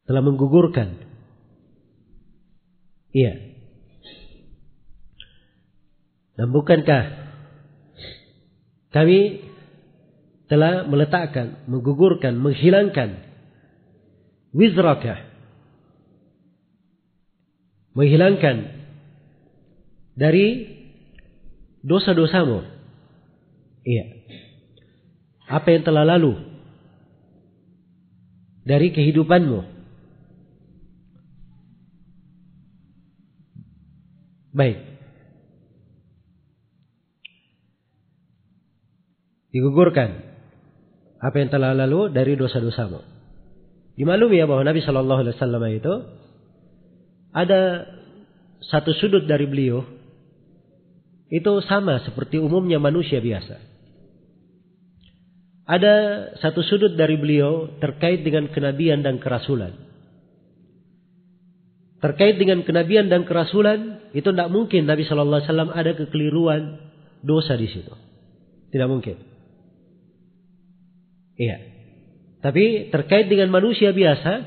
[0.10, 0.98] Telah menggugurkan.
[3.13, 3.38] Iya.
[6.41, 7.04] Dan bukankah
[8.89, 9.53] kami
[10.47, 13.19] telah meletakkan, menggugurkan, menghilangkan
[14.51, 15.32] wizraka.
[17.93, 18.73] Menghilangkan
[20.17, 20.47] dari
[21.86, 22.65] dosa-dosamu.
[23.86, 24.06] Iya.
[25.45, 26.34] Apa yang telah lalu
[28.65, 29.62] dari kehidupanmu.
[34.53, 34.79] Baik.
[39.53, 40.33] Digugurkan
[41.23, 42.99] apa yang telah lalu dari dosa-dosamu.
[43.95, 45.93] Dimaklumi ya bahwa Nabi Shallallahu Alaihi Wasallam itu
[47.31, 47.62] ada
[48.59, 49.88] satu sudut dari beliau
[51.31, 53.55] itu sama seperti umumnya manusia biasa.
[55.63, 55.93] Ada
[56.43, 59.79] satu sudut dari beliau terkait dengan kenabian dan kerasulan.
[62.03, 66.62] Terkait dengan kenabian dan kerasulan itu tidak mungkin Nabi Shallallahu Alaihi Wasallam ada kekeliruan
[67.23, 67.95] dosa di situ.
[68.75, 69.33] Tidak mungkin.
[71.38, 71.58] Iya.
[72.43, 74.46] Tapi terkait dengan manusia biasa,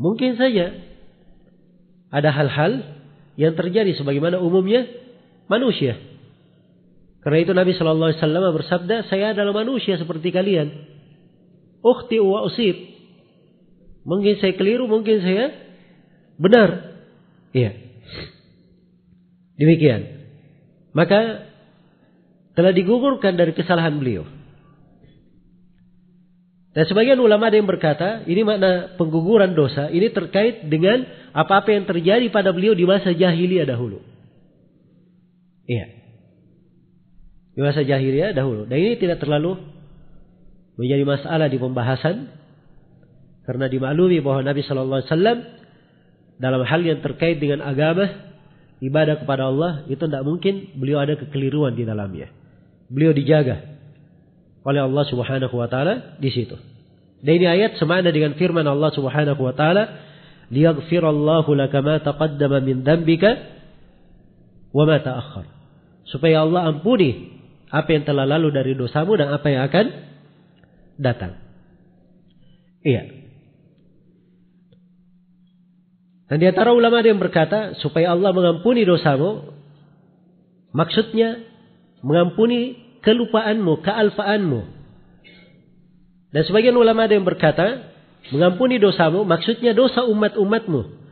[0.00, 0.72] mungkin saja
[2.08, 2.72] ada hal-hal
[3.36, 4.86] yang terjadi sebagaimana umumnya
[5.50, 5.98] manusia.
[7.20, 10.72] Karena itu Nabi Shallallahu Alaihi Wasallam bersabda, saya adalah manusia seperti kalian.
[11.80, 12.76] Ukhti wa usib.
[14.04, 15.52] Mungkin saya keliru, mungkin saya
[16.36, 17.00] benar.
[17.56, 17.72] Iya.
[19.56, 20.00] Demikian.
[20.92, 21.48] Maka
[22.54, 24.28] telah digugurkan dari kesalahan beliau.
[26.74, 31.86] Dan sebagian ulama ada yang berkata, ini makna pengguguran dosa, ini terkait dengan apa-apa yang
[31.86, 34.02] terjadi pada beliau di masa jahiliyah dahulu.
[35.70, 35.86] Iya.
[37.54, 38.66] Di masa jahiliyah dahulu.
[38.66, 39.54] Dan ini tidak terlalu
[40.74, 42.42] menjadi masalah di pembahasan.
[43.46, 45.38] Karena dimaklumi bahwa Nabi Shallallahu Alaihi Wasallam
[46.42, 48.34] dalam hal yang terkait dengan agama,
[48.82, 52.34] ibadah kepada Allah, itu tidak mungkin beliau ada kekeliruan di dalamnya.
[52.90, 53.73] Beliau dijaga
[54.64, 56.56] oleh Allah Subhanahu wa taala di situ.
[57.24, 59.84] Dan ini ayat semana dengan firman Allah Subhanahu wa taala,
[60.48, 63.30] "Liyaghfirallahu laka ma taqaddama min dhanbika
[64.72, 65.46] wa ma ta'akhkhar."
[66.08, 67.32] Supaya Allah ampuni
[67.72, 69.86] apa yang telah lalu dari dosamu dan apa yang akan
[71.00, 71.32] datang.
[72.84, 73.24] Iya.
[76.28, 79.48] Dan di antara ulama ada yang berkata supaya Allah mengampuni dosamu,
[80.76, 81.40] maksudnya
[82.04, 84.60] mengampuni kelupaanmu, kealfaanmu.
[86.34, 87.94] Dan sebagian ulama ada yang berkata,
[88.32, 91.04] mengampuni dosamu maksudnya dosa umat-umatmu.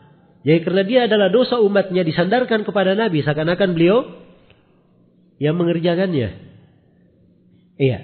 [0.43, 3.99] Jadi karena dia adalah dosa umatnya disandarkan kepada Nabi seakan-akan beliau
[5.39, 6.29] yang mengerjakannya.
[7.79, 7.99] Iya.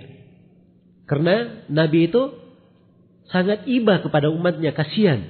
[1.08, 2.22] Karena Nabi itu
[3.32, 5.26] sangat iba kepada umatnya, kasihan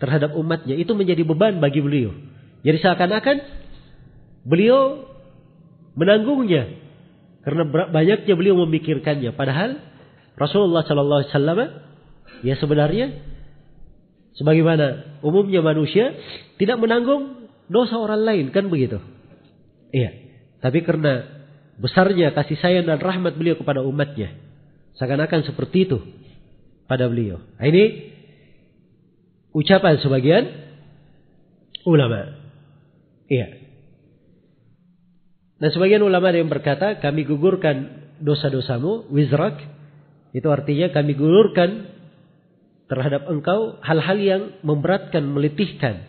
[0.00, 0.78] terhadap umatnya.
[0.78, 2.14] Itu menjadi beban bagi beliau.
[2.64, 3.36] Jadi seakan-akan
[4.46, 5.04] beliau
[5.98, 6.85] menanggungnya
[7.46, 9.30] karena banyaknya beliau memikirkannya.
[9.38, 9.78] Padahal
[10.34, 11.58] Rasulullah Sallallahu Alaihi Wasallam
[12.42, 13.06] ya sebenarnya
[14.34, 16.10] sebagaimana umumnya manusia
[16.58, 18.98] tidak menanggung dosa orang lain kan begitu.
[19.94, 20.10] Iya.
[20.58, 21.22] Tapi karena
[21.78, 24.34] besarnya kasih sayang dan rahmat beliau kepada umatnya,
[24.98, 26.02] seakan-akan seperti itu
[26.90, 27.38] pada beliau.
[27.62, 28.10] Nah, ini
[29.54, 30.44] ucapan sebagian
[31.86, 32.42] ulama.
[33.30, 33.65] Iya.
[35.56, 39.56] Dan sebagian ulama ada yang berkata, kami gugurkan dosa-dosamu, wizrak.
[40.36, 41.88] Itu artinya kami gugurkan
[42.86, 46.04] terhadap engkau hal-hal yang memberatkan, melitihkan.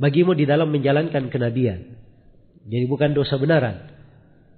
[0.00, 1.98] Bagimu di dalam menjalankan kenabian.
[2.64, 3.90] Jadi bukan dosa benaran.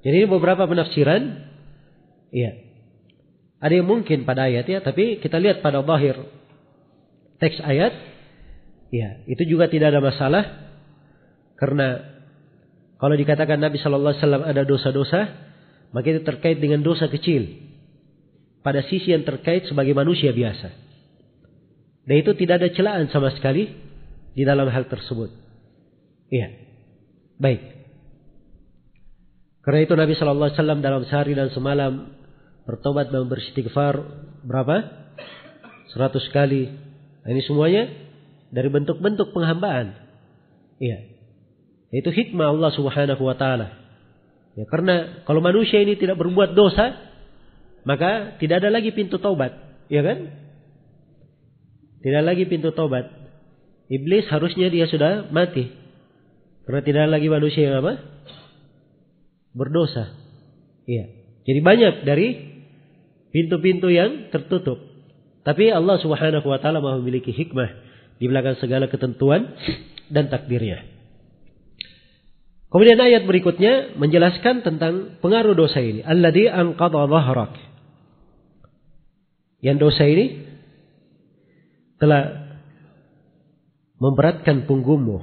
[0.04, 1.22] Jadi ini beberapa penafsiran.
[2.30, 2.52] Iya.
[3.62, 6.20] Ada yang mungkin pada ayat ya, tapi kita lihat pada zahir
[7.40, 7.94] teks ayat.
[8.92, 10.44] Ya, itu juga tidak ada masalah.
[11.56, 12.11] Karena
[13.02, 15.20] kalau dikatakan Nabi Shallallahu Alaihi Wasallam ada dosa-dosa,
[15.90, 17.50] maka itu terkait dengan dosa kecil.
[18.62, 20.70] Pada sisi yang terkait sebagai manusia biasa.
[22.06, 23.74] Dan itu tidak ada celaan sama sekali
[24.38, 25.34] di dalam hal tersebut.
[26.30, 26.54] Iya.
[27.42, 27.82] Baik.
[29.66, 32.06] Karena itu Nabi Shallallahu Alaihi Wasallam dalam sehari dan semalam
[32.70, 33.98] bertobat dan beristighfar
[34.46, 35.10] berapa?
[35.90, 36.70] Seratus kali.
[37.26, 37.90] Nah, ini semuanya
[38.54, 39.90] dari bentuk-bentuk penghambaan.
[40.78, 41.11] Iya.
[41.92, 43.68] Itu hikmah Allah Subhanahu wa taala.
[44.56, 46.96] Ya, karena kalau manusia ini tidak berbuat dosa,
[47.84, 49.52] maka tidak ada lagi pintu taubat,
[49.92, 50.32] ya kan?
[52.00, 53.12] Tidak lagi pintu taubat.
[53.92, 55.68] Iblis harusnya dia sudah mati.
[56.64, 58.00] Karena tidak lagi manusia yang apa?
[59.52, 60.16] Berdosa.
[60.88, 61.12] Iya.
[61.44, 62.28] Jadi banyak dari
[63.34, 64.78] pintu-pintu yang tertutup.
[65.42, 67.68] Tapi Allah Subhanahu wa taala memiliki hikmah
[68.22, 69.58] di belakang segala ketentuan
[70.08, 70.91] dan takdirnya.
[72.72, 76.00] Kemudian ayat berikutnya menjelaskan tentang pengaruh dosa ini.
[76.00, 77.52] Alladhi anqadha dhahrak.
[79.60, 80.40] Yang dosa ini
[82.00, 82.48] telah
[84.00, 85.20] memberatkan punggungmu.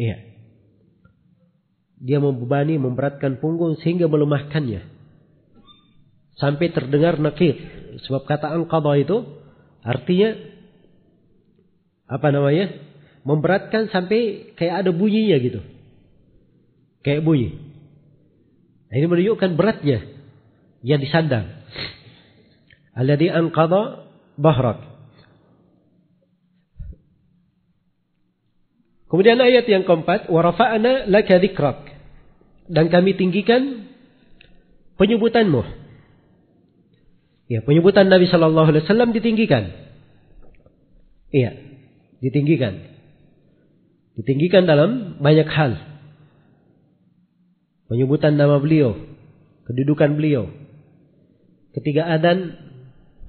[0.00, 0.16] Iya.
[2.00, 4.80] Dia membebani, memberatkan punggung sehingga melemahkannya.
[6.40, 7.60] Sampai terdengar nakir.
[8.00, 9.28] Sebab kata anqadha itu
[9.84, 10.40] artinya
[12.08, 12.80] apa namanya?
[13.28, 15.73] Memberatkan sampai kayak ada bunyinya gitu.
[17.04, 17.52] Kayak bunyi.
[18.88, 20.08] Nah, ini menunjukkan beratnya
[20.80, 21.52] yang disandang.
[22.96, 24.08] Alladhi anqadha
[24.40, 24.80] bahrak.
[29.12, 31.92] Kemudian ayat yang keempat, wa rafa'na laka dzikrak.
[32.72, 33.84] Dan kami tinggikan
[34.96, 35.62] penyebutanmu.
[37.52, 39.68] Ya, penyebutan Nabi Shallallahu Alaihi Wasallam ditinggikan.
[41.28, 41.52] Iya,
[42.24, 42.80] ditinggikan.
[44.16, 45.93] Ditinggikan dalam banyak hal
[47.94, 48.98] penyebutan nama beliau,
[49.70, 50.50] kedudukan beliau.
[51.78, 52.58] Ketika adan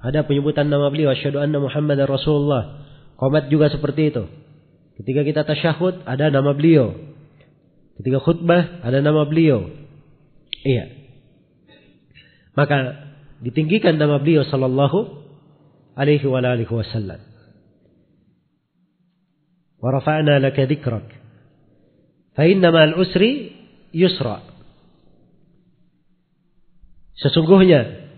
[0.02, 2.82] ada penyebutan nama beliau, asyhadu anna Muhammad Rasulullah.
[3.14, 4.26] Qomat juga seperti itu.
[4.98, 6.98] Ketika kita tasyahud ada nama beliau.
[8.02, 9.70] Ketika khutbah ada nama beliau.
[10.66, 10.90] Iya.
[12.58, 13.06] Maka
[13.40, 15.22] ditinggikan nama beliau sallallahu
[15.94, 17.22] alaihi wa alihi wasallam.
[19.80, 21.06] Wa rafa'na laka dzikrak.
[22.36, 23.56] Fa inna ma'al usri
[23.96, 24.55] yusra.
[27.16, 28.12] Sesungguhnya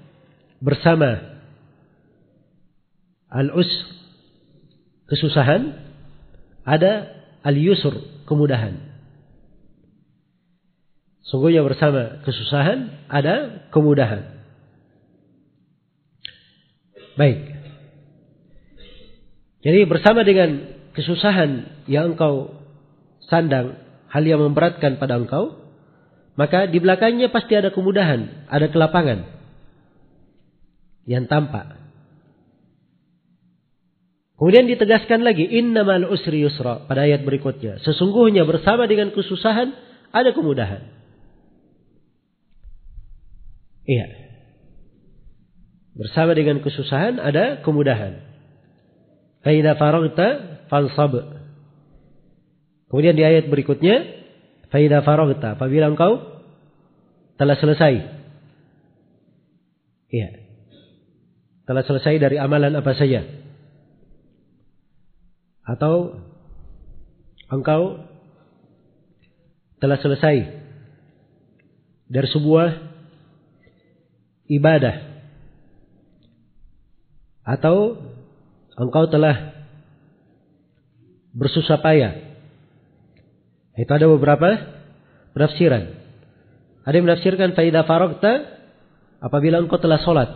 [0.59, 1.23] bersama
[3.31, 3.71] al-us
[5.07, 5.75] kesusahan
[6.67, 7.07] ada
[7.47, 7.95] al-yusur
[8.27, 8.77] kemudahan.
[11.29, 14.39] Sungguhnya bersama kesusahan ada kemudahan.
[17.21, 17.59] Baik.
[19.61, 22.57] Jadi bersama dengan kesusahan yang engkau
[23.29, 23.77] sandang,
[24.09, 25.68] hal yang memberatkan pada engkau,
[26.39, 29.27] maka di belakangnya pasti ada kemudahan, ada kelapangan
[31.03, 31.75] yang tampak.
[34.39, 37.83] Kemudian ditegaskan lagi innamal usri yusra pada ayat berikutnya.
[37.83, 39.75] Sesungguhnya bersama dengan kesusahan
[40.15, 40.95] ada kemudahan.
[43.83, 44.07] Iya.
[45.99, 48.23] Bersama dengan kesusahan ada kemudahan.
[49.43, 51.19] Faida faragta fansab.
[52.95, 54.18] Kemudian di ayat berikutnya
[54.69, 55.57] Faida faragta.
[55.57, 56.45] Apabila engkau
[57.41, 57.95] telah selesai.
[60.13, 60.29] Iya.
[61.65, 63.25] Telah selesai dari amalan apa saja.
[65.65, 66.17] Atau
[67.53, 68.09] engkau
[69.81, 70.37] telah selesai
[72.09, 72.69] dari sebuah
[74.49, 74.97] ibadah.
[77.45, 78.01] Atau
[78.77, 79.57] engkau telah
[81.33, 82.28] bersusah payah
[83.79, 84.49] itu ada beberapa
[85.39, 85.95] penafsiran.
[86.83, 88.59] Ada yang menafsirkan faidah faragta
[89.23, 90.31] apabila engkau telah sholat.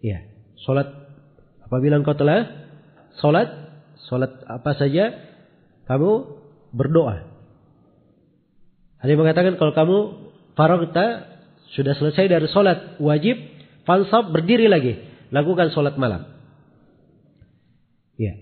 [0.00, 0.24] Ya,
[0.64, 0.88] sholat
[1.60, 2.48] apabila engkau telah
[3.20, 3.52] sholat,
[4.08, 5.12] sholat apa saja,
[5.84, 6.40] kamu
[6.72, 7.28] berdoa.
[9.04, 9.98] Ada yang mengatakan kalau kamu
[10.56, 11.34] faragta
[11.76, 13.36] sudah selesai dari sholat wajib,
[13.84, 14.96] fansab berdiri lagi,
[15.28, 16.24] lakukan sholat malam.
[18.16, 18.32] Ya.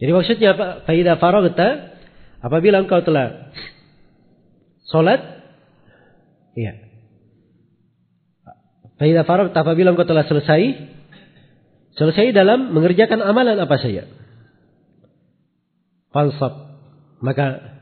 [0.00, 0.66] Jadi maksudnya apa?
[0.88, 1.95] Faidah faragta
[2.40, 3.52] Apabila engkau telah
[4.92, 5.20] sholat,
[6.56, 6.86] iya.
[8.96, 10.88] Faidah farag, apabila engkau telah selesai,
[11.96, 14.08] selesai dalam mengerjakan amalan apa saja.
[16.12, 16.80] Fansab,
[17.20, 17.76] maka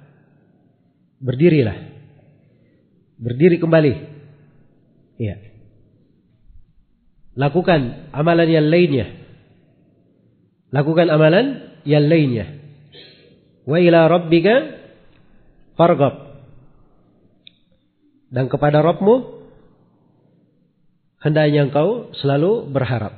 [1.23, 1.95] berdirilah.
[3.15, 3.95] Berdiri kembali.
[5.23, 5.37] Iya.
[7.39, 9.07] Lakukan amalan yang lainnya.
[10.75, 12.64] Lakukan amalan yang lainnya.
[13.65, 14.55] Wa ila rabbika
[15.81, 16.15] farghab.
[18.35, 19.15] Dan kepada Rabbmu
[21.23, 23.15] hendaknya engkau selalu berharap.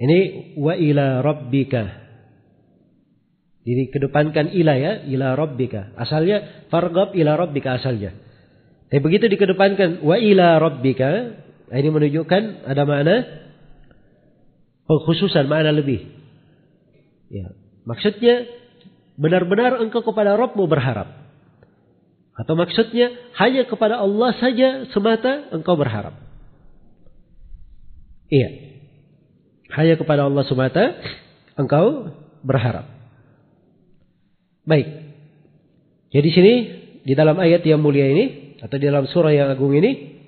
[0.00, 0.18] Ini
[0.56, 1.84] wa ila rabbika.
[3.60, 5.92] Jadi kedepankan ila ya, ila rabbika.
[6.00, 8.16] Asalnya farghab ila rabbika asalnya.
[8.88, 11.38] Tapi begitu dikedepankan wa ila rabbika,
[11.70, 13.16] ini menunjukkan ada makna
[14.88, 16.19] pengkhususan, makna lebih.
[17.30, 17.54] Ya.
[17.86, 18.50] Maksudnya
[19.14, 21.08] benar-benar engkau kepada Rabbmu berharap.
[22.34, 26.18] Atau maksudnya hanya kepada Allah saja semata engkau berharap.
[28.30, 28.50] Iya.
[29.70, 30.98] Hanya kepada Allah semata
[31.54, 32.10] engkau
[32.42, 32.88] berharap.
[34.66, 34.88] Baik.
[36.10, 36.54] Jadi sini
[37.06, 40.20] di dalam ayat yang mulia ini atau di dalam surah yang agung ini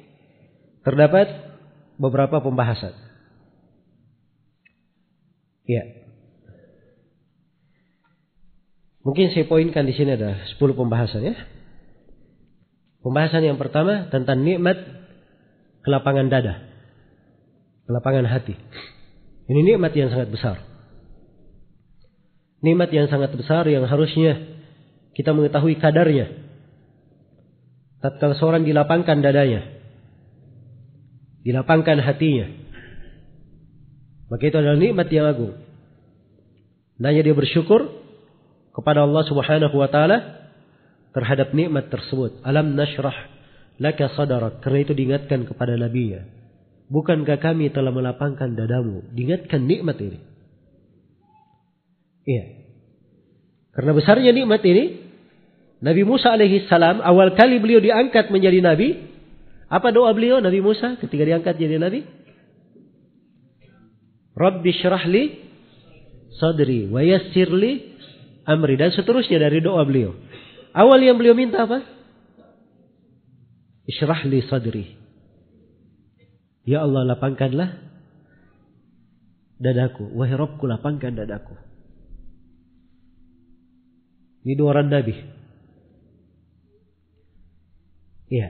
[0.87, 1.31] terdapat
[1.97, 2.95] beberapa pembahasan.
[5.65, 6.02] Ya.
[9.03, 11.35] Mungkin saya poinkan di sini ada 10 pembahasan ya.
[13.03, 14.79] Pembahasan yang pertama tentang nikmat
[15.83, 16.63] kelapangan dada.
[17.91, 18.55] Kelapangan hati.
[19.51, 20.57] Ini nikmat yang sangat besar.
[22.63, 24.39] Nikmat yang sangat besar yang harusnya
[25.19, 26.31] kita mengetahui kadarnya.
[27.99, 29.67] Tatkala seorang dilapangkan dadanya.
[31.43, 32.47] Dilapangkan hatinya.
[34.31, 35.59] Maka itu adalah nikmat yang agung.
[37.03, 38.02] Nanya dia bersyukur
[38.73, 40.49] kepada Allah Subhanahu wa taala
[41.13, 42.41] terhadap nikmat tersebut.
[42.43, 43.15] Alam nashrah
[43.77, 44.65] laka sadarak.
[44.65, 46.25] Karena itu diingatkan kepada nabinya.
[46.93, 49.05] Bukankah kami telah melapangkan dadamu?
[49.13, 50.19] Diingatkan nikmat ini.
[52.29, 52.45] Iya.
[53.73, 55.01] Karena besarnya nikmat ini,
[55.81, 59.09] Nabi Musa alaihi salam awal kali beliau diangkat menjadi nabi,
[59.73, 62.05] apa doa beliau Nabi Musa ketika diangkat jadi nabi?
[64.37, 65.33] Rabbi syrah li
[66.37, 67.92] sadri wa yassir li
[68.47, 70.15] amri dan seterusnya dari doa beliau.
[70.73, 71.85] Awal yang beliau minta apa?
[73.87, 74.87] Isyrah li sadri.
[76.63, 77.77] Ya Allah lapangkanlah
[79.59, 80.15] dadaku.
[80.15, 81.55] Wahai Rabbku lapangkan dadaku.
[84.43, 85.15] Ini dua orang Nabi.
[88.33, 88.49] Ya.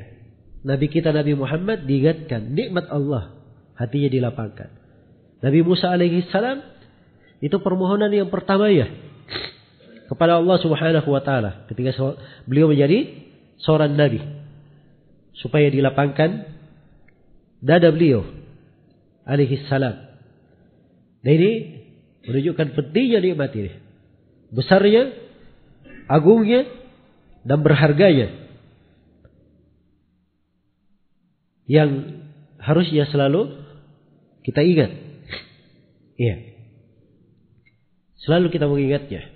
[0.63, 3.35] Nabi kita Nabi Muhammad diingatkan nikmat Allah.
[3.75, 4.71] Hatinya dilapangkan.
[5.43, 6.63] Nabi Musa alaihi salam
[7.43, 8.87] itu permohonan yang pertama ya
[10.13, 11.97] kepada Allah Subhanahu wa taala ketika
[12.45, 13.17] beliau menjadi
[13.65, 14.21] seorang nabi
[15.41, 16.53] supaya dilapangkan
[17.65, 18.29] dada beliau
[19.25, 19.97] alaihi salam.
[21.25, 21.53] Dan ini
[22.29, 23.73] menunjukkan pentingnya nikmat ini.
[24.53, 25.17] Besarnya,
[26.13, 26.69] agungnya,
[27.47, 28.29] dan berharganya.
[31.65, 32.21] Yang
[32.61, 33.57] harusnya selalu
[34.45, 34.93] kita ingat.
[36.13, 36.55] Iya.
[38.23, 39.32] Selalu kita mengingatnya.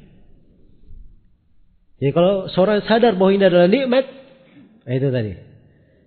[1.96, 4.04] Jadi kalau seorang sadar bahwa ini adalah nikmat,
[4.84, 5.32] nah itu tadi.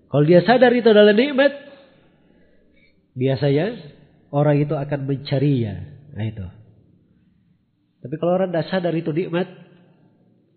[0.09, 1.49] Kalau dia sadar itu adalah nikmat,
[3.17, 3.73] biasanya
[4.29, 5.75] orang itu akan mencarinya.
[6.13, 6.45] Nah itu.
[8.05, 9.49] Tapi kalau orang tidak sadar itu nikmat,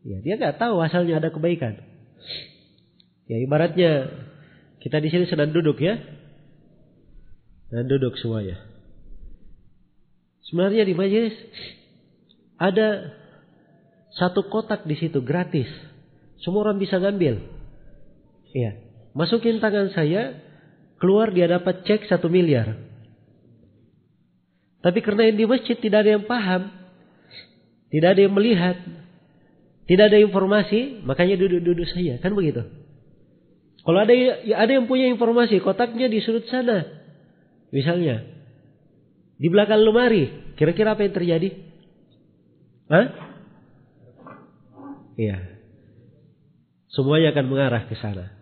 [0.05, 1.81] ya dia nggak tahu asalnya ada kebaikan.
[3.25, 4.13] Ya ibaratnya
[4.85, 5.97] kita di sini sedang duduk ya,
[7.73, 8.61] dan duduk semuanya.
[10.45, 11.33] Sebenarnya di majelis
[12.61, 13.17] ada
[14.17, 15.69] satu kotak di situ gratis.
[16.43, 17.41] Semua orang bisa ngambil.
[18.53, 18.77] Iya.
[19.17, 20.41] Masukin tangan saya,
[21.01, 22.77] keluar dia dapat cek satu miliar.
[24.83, 26.69] Tapi karena yang di masjid tidak ada yang paham,
[27.95, 28.77] tidak ada yang melihat,
[29.87, 32.67] tidak ada informasi, makanya duduk-duduk saja, kan begitu.
[33.83, 36.83] Kalau ada ya ada yang punya informasi, kotaknya di sudut sana,
[37.71, 38.27] misalnya
[39.39, 41.49] di belakang lemari, kira-kira apa yang terjadi?
[42.91, 43.32] Hah?
[45.17, 45.39] Iya.
[46.93, 48.33] Semuanya akan mengarah ke sana.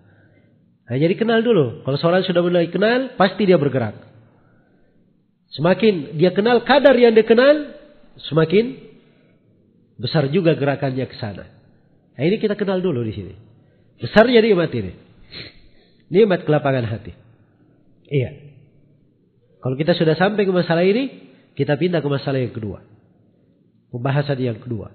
[0.90, 1.86] Nah, jadi kenal dulu.
[1.86, 3.94] Kalau seorang sudah mulai kenal, pasti dia bergerak.
[5.54, 7.74] Semakin dia kenal kadar yang dia kenal,
[8.26, 8.74] semakin
[9.98, 11.46] besar juga gerakannya ke sana.
[12.18, 13.34] Nah, ini kita kenal dulu di sini.
[14.02, 14.92] Besarnya nikmat ini.
[16.10, 17.14] Nikmat kelapangan hati.
[18.10, 18.30] Iya.
[19.62, 22.82] Kalau kita sudah sampai ke masalah ini, kita pindah ke masalah yang kedua.
[23.94, 24.90] Pembahasan yang kedua.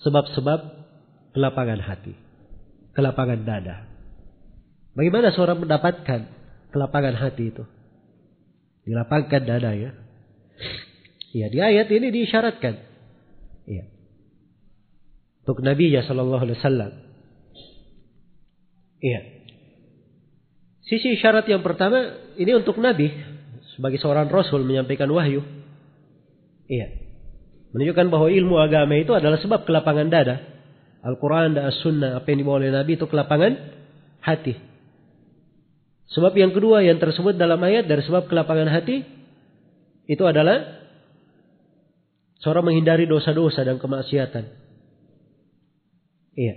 [0.00, 0.60] Sebab-sebab
[1.36, 2.14] kelapangan hati.
[2.96, 3.86] Kelapangan dada.
[4.96, 6.20] Bagaimana seorang mendapatkan
[6.74, 7.64] kelapangan hati itu?
[8.88, 9.92] Dilapangkan dada ya.
[11.30, 12.74] Ya, di ayat ini diisyaratkan.
[13.70, 13.86] Ya.
[15.46, 16.92] Untuk Nabi ya sallallahu alaihi wasallam.
[19.00, 19.20] Iya.
[20.84, 23.14] Sisi syarat yang pertama ini untuk Nabi
[23.78, 25.40] sebagai seorang Rasul menyampaikan wahyu.
[26.66, 27.09] Iya.
[27.70, 30.42] Menunjukkan bahwa ilmu agama itu adalah sebab kelapangan dada.
[31.00, 33.52] Al-Quran dan As-Sunnah apa yang dibawa oleh Nabi itu kelapangan
[34.20, 34.58] hati.
[36.10, 39.06] Sebab yang kedua yang tersebut dalam ayat dari sebab kelapangan hati
[40.10, 40.82] itu adalah
[42.42, 44.44] seorang menghindari dosa-dosa dan kemaksiatan.
[46.34, 46.54] Iya.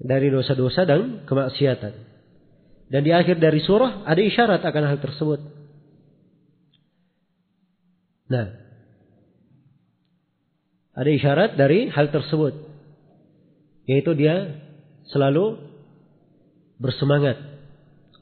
[0.00, 1.92] Dari dosa-dosa dan kemaksiatan.
[2.88, 5.40] Dan di akhir dari surah ada isyarat akan hal tersebut.
[8.24, 8.46] Nah,
[10.94, 12.54] ada isyarat dari hal tersebut,
[13.84, 14.62] yaitu dia
[15.10, 15.58] selalu
[16.80, 17.36] bersemangat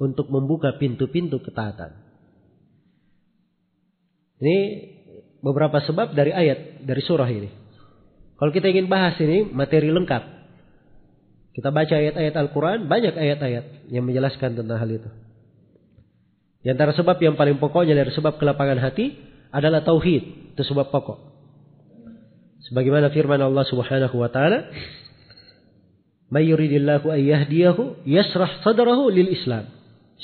[0.03, 1.95] untuk membuka pintu-pintu ketaatan.
[4.43, 4.59] Ini
[5.39, 7.51] beberapa sebab dari ayat dari surah ini.
[8.35, 10.23] Kalau kita ingin bahas ini materi lengkap,
[11.55, 15.11] kita baca ayat-ayat Al-Quran, banyak ayat-ayat yang menjelaskan tentang hal itu.
[16.67, 19.15] Di antara sebab yang paling pokoknya dari sebab kelapangan hati
[19.53, 21.21] adalah tauhid, itu sebab pokok.
[22.73, 24.73] Sebagaimana firman Allah Subhanahu wa taala,
[26.33, 29.69] "May yuridillahu ay yahdiyahu yasrah sadrahu lil Islam."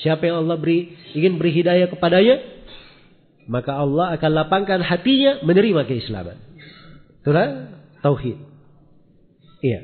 [0.00, 2.40] Siapa yang Allah beri ingin beri hidayah kepadanya,
[3.50, 6.38] maka Allah akan lapangkan hatinya menerima keislaman.
[7.20, 8.38] Itulah tauhid.
[9.58, 9.80] Iya.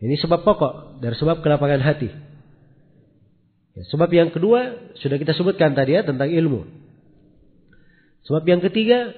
[0.00, 2.08] Ini sebab pokok dari sebab kelapangan hati.
[3.76, 6.79] Ya, sebab yang kedua sudah kita sebutkan tadi ya tentang ilmu.
[8.28, 9.14] Sebab yang ketiga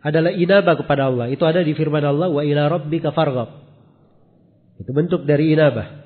[0.00, 1.28] adalah inabah kepada Allah.
[1.28, 3.48] Itu ada di firman Allah wa ila rabbika farghab.
[4.80, 6.00] Itu bentuk dari inabah.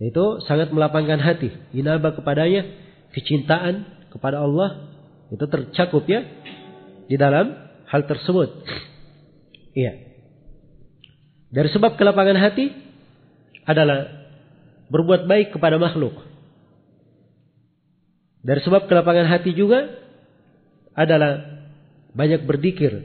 [0.00, 1.52] Itu sangat melapangkan hati.
[1.76, 2.64] Inabah kepadanya,
[3.12, 4.92] kecintaan kepada Allah
[5.28, 6.24] itu tercakup ya
[7.10, 7.52] di dalam
[7.88, 8.64] hal tersebut.
[9.76, 9.92] Iya.
[11.52, 12.72] Dari sebab kelapangan hati
[13.66, 14.08] adalah
[14.88, 16.14] berbuat baik kepada makhluk.
[18.46, 20.05] Dari sebab kelapangan hati juga
[20.96, 21.60] adalah
[22.16, 23.04] banyak berzikir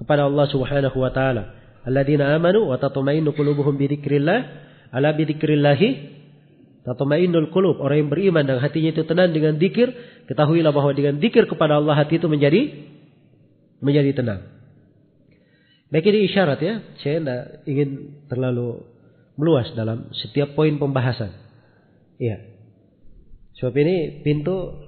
[0.00, 1.54] kepada Allah Subhanahu wa taala.
[1.84, 4.38] Alladzina amanu wa tatma'innu qulubuhum bi dzikrillah,
[4.96, 5.78] ala bi dzikrillah
[6.88, 7.76] tatma'innul qulub.
[7.84, 9.92] Orang yang beriman dan hatinya itu tenang dengan zikir,
[10.24, 12.88] ketahuilah bahwa dengan zikir kepada Allah hati itu menjadi
[13.84, 14.40] menjadi tenang.
[15.88, 18.84] Baik ini isyarat ya, saya tidak ingin terlalu
[19.40, 21.32] meluas dalam setiap poin pembahasan.
[22.20, 22.44] Iya.
[23.56, 24.84] Sebab ini pintu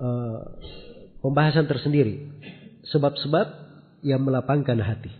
[0.00, 0.40] uh,
[1.20, 2.28] pembahasan tersendiri.
[2.88, 3.46] Sebab-sebab
[4.04, 5.12] yang melapangkan hati.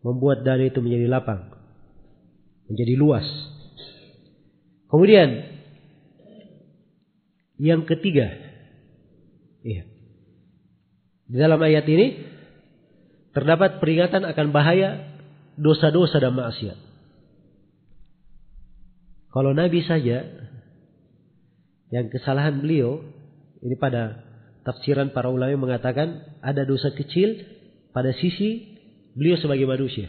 [0.00, 1.52] Membuat dada itu menjadi lapang.
[2.68, 3.26] Menjadi luas.
[4.88, 5.60] Kemudian
[7.60, 8.32] yang ketiga.
[9.60, 9.84] Iya.
[11.30, 12.06] Di dalam ayat ini
[13.36, 15.20] terdapat peringatan akan bahaya
[15.60, 16.78] dosa-dosa dan maksiat.
[19.30, 20.26] Kalau Nabi saja
[21.94, 23.04] yang kesalahan beliau
[23.62, 24.29] ini pada
[24.64, 27.40] tafsiran para ulama mengatakan ada dosa kecil
[27.90, 28.78] pada sisi
[29.16, 30.08] beliau sebagai manusia.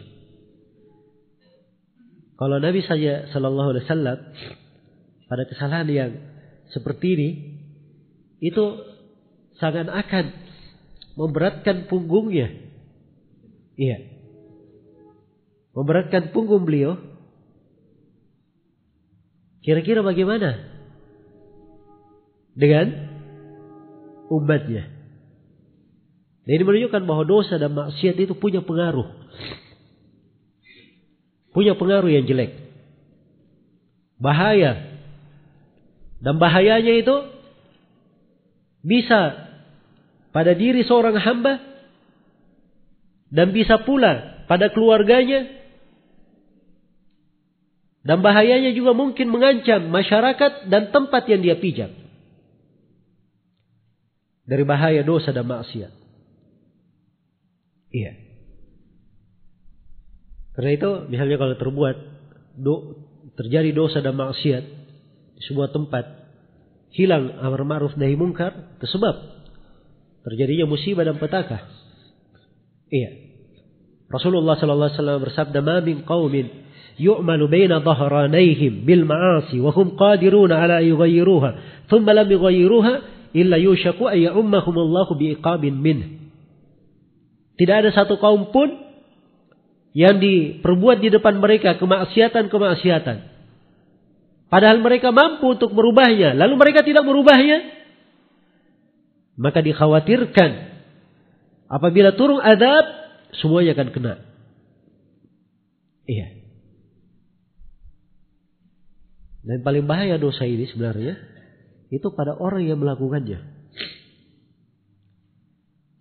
[2.42, 4.18] Kalau Nabi saja Shallallahu Alaihi Wasallam
[5.30, 6.12] pada kesalahan yang
[6.74, 7.30] seperti ini
[8.42, 8.66] itu
[9.62, 10.34] sangat akan
[11.14, 12.50] memberatkan punggungnya.
[13.78, 13.98] Iya.
[15.78, 16.98] Memberatkan punggung beliau.
[19.62, 20.58] Kira-kira bagaimana?
[22.58, 23.11] Dengan
[24.32, 24.88] umatnya.
[26.48, 29.06] Dan ini menunjukkan bahwa dosa dan maksiat itu punya pengaruh.
[31.52, 32.56] Punya pengaruh yang jelek.
[34.18, 34.88] Bahaya.
[36.24, 37.16] Dan bahayanya itu
[38.82, 39.52] bisa
[40.32, 41.62] pada diri seorang hamba
[43.30, 45.46] dan bisa pula pada keluarganya
[48.02, 52.01] dan bahayanya juga mungkin mengancam masyarakat dan tempat yang dia pijak
[54.46, 55.92] dari bahaya dosa dan maksiat.
[57.92, 58.12] Iya.
[60.52, 61.96] Karena itu misalnya kalau terbuat
[62.60, 62.76] do,
[63.40, 64.64] terjadi dosa dan maksiat
[65.36, 66.06] di sebuah tempat
[66.92, 69.16] hilang amar ma'ruf nahi mungkar tersebab
[70.28, 71.66] terjadinya musibah dan petaka.
[72.92, 73.32] Iya.
[74.12, 76.46] Rasulullah sallallahu alaihi wasallam bersabda, "Ma min qaumin
[77.00, 81.50] yu'malu baina dhahranayhim bil ma'asi wa hum qadiruna ala yughayyiruha,
[81.88, 86.32] thumma lam yughayyiruha illa yushaku ay ummahumullahu biiqabin min.
[87.56, 88.74] Tidak ada satu kaum pun
[89.92, 93.18] yang diperbuat di depan mereka kemaksiatan-kemaksiatan.
[94.52, 97.72] Padahal mereka mampu untuk merubahnya, lalu mereka tidak merubahnya,
[99.40, 100.52] maka dikhawatirkan
[101.72, 102.84] apabila turun adab
[103.40, 104.14] semuanya akan kena.
[106.04, 106.28] Iya.
[109.42, 111.31] Dan paling bahaya dosa ini sebenarnya
[111.92, 113.44] itu pada orang yang melakukannya.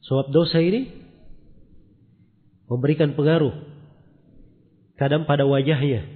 [0.07, 0.87] Sebab dosa ini
[2.71, 3.51] memberikan pengaruh.
[4.95, 6.07] Kadang pada wajahnya.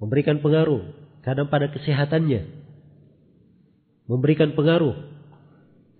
[0.00, 0.88] Memberikan pengaruh.
[1.20, 2.48] Kadang pada kesehatannya.
[4.08, 4.96] Memberikan pengaruh.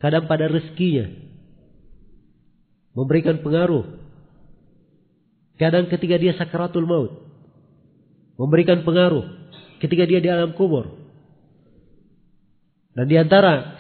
[0.01, 1.13] Kadang pada rezekinya.
[2.97, 3.85] Memberikan pengaruh.
[5.61, 7.13] Kadang ketika dia sakaratul maut.
[8.41, 9.29] Memberikan pengaruh.
[9.81, 11.02] Ketika dia di alam kubur
[12.93, 13.79] dan di antara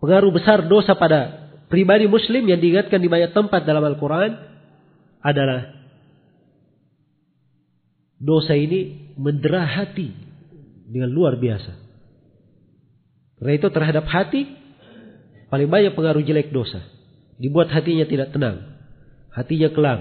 [0.00, 4.32] pengaruh besar dosa pada pribadi muslim yang diingatkan di banyak tempat dalam Al-Quran
[5.20, 5.76] adalah
[8.18, 10.10] dosa ini mendera hati
[10.88, 11.72] dengan luar biasa.
[13.38, 14.48] Karena itu terhadap hati
[15.52, 16.82] paling banyak pengaruh jelek dosa.
[17.38, 18.80] Dibuat hatinya tidak tenang.
[19.30, 20.00] Hatinya kelam.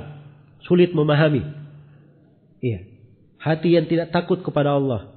[0.66, 1.46] Sulit memahami.
[2.66, 2.90] Iya.
[3.38, 5.17] Hati yang tidak takut kepada Allah.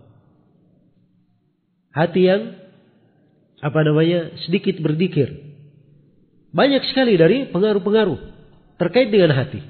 [1.90, 2.54] Hati yang
[3.60, 5.50] apa namanya sedikit berdikir
[6.50, 8.18] banyak sekali dari pengaruh-pengaruh
[8.78, 9.62] terkait dengan hati.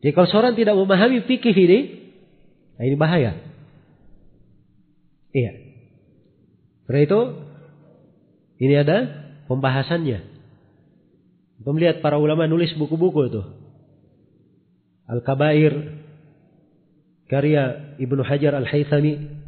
[0.00, 1.78] Jadi kalau seorang tidak memahami fikih ini,
[2.80, 3.36] nah ini bahaya.
[5.36, 5.52] Iya.
[6.88, 7.20] Karena itu,
[8.64, 8.98] ini ada
[9.44, 10.24] pembahasannya.
[11.60, 13.42] Kita melihat para ulama nulis buku-buku itu.
[15.04, 16.00] Al-Kabair,
[17.28, 19.39] karya Ibnu Hajar Al-Haythami,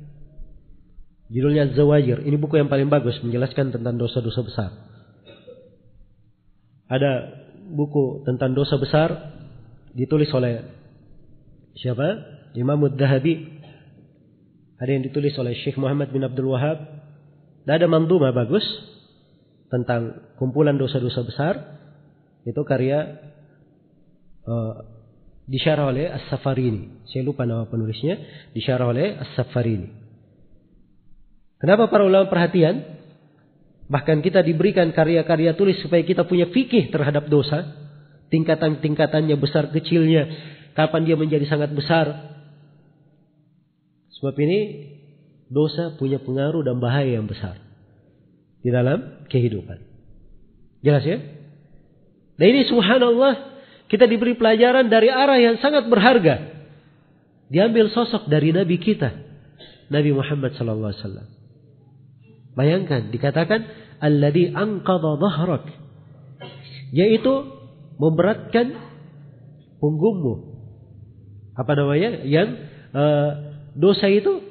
[1.32, 2.28] Judulnya Zawajir.
[2.28, 4.70] Ini buku yang paling bagus menjelaskan tentang dosa-dosa besar.
[6.92, 7.12] Ada
[7.72, 9.32] buku tentang dosa besar
[9.96, 10.60] ditulis oleh
[11.80, 12.20] siapa?
[12.52, 12.84] Imam.
[12.84, 16.84] Ada yang ditulis oleh Syekh Muhammad bin Abdul Wahab.
[17.64, 18.66] Dan ada manduma bagus
[19.72, 21.54] tentang kumpulan dosa-dosa besar.
[22.44, 23.08] Itu karya
[24.44, 24.84] uh,
[25.48, 27.08] disyarah oleh As-Safarini.
[27.08, 28.20] Saya lupa nama penulisnya.
[28.52, 30.01] Disyarah oleh As-Safarini.
[31.62, 32.82] Kenapa para ulama perhatian?
[33.86, 37.78] Bahkan kita diberikan karya-karya tulis supaya kita punya fikih terhadap dosa.
[38.34, 40.26] Tingkatan-tingkatannya besar kecilnya.
[40.74, 42.34] Kapan dia menjadi sangat besar.
[44.18, 44.58] Sebab ini
[45.46, 47.62] dosa punya pengaruh dan bahaya yang besar.
[48.58, 49.78] Di dalam kehidupan.
[50.82, 51.22] Jelas ya?
[52.42, 53.54] Dan ini subhanallah.
[53.86, 56.42] Kita diberi pelajaran dari arah yang sangat berharga.
[57.52, 59.14] Diambil sosok dari Nabi kita.
[59.92, 61.41] Nabi Muhammad wasallam.
[62.52, 63.64] Bayangkan dikatakan
[64.02, 65.64] alladhi anqadha dhahrak
[66.92, 67.32] yaitu
[67.96, 68.76] memberatkan
[69.80, 70.52] punggungmu.
[71.56, 72.22] Apa namanya?
[72.28, 72.48] Yang
[72.92, 73.30] uh,
[73.76, 74.44] dosa itu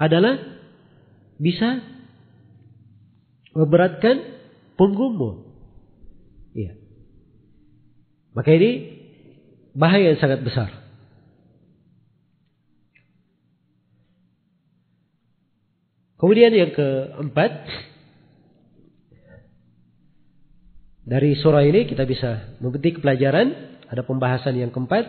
[0.00, 0.40] adalah
[1.36, 1.84] bisa
[3.54, 4.24] memberatkan
[4.80, 5.54] punggungmu.
[6.56, 6.72] Iya.
[8.34, 8.70] Maka ini
[9.76, 10.83] bahaya yang sangat besar.
[16.14, 17.50] Kemudian yang keempat,
[21.04, 25.04] dari surah ini kita bisa memetik pelajaran, ada pembahasan yang keempat,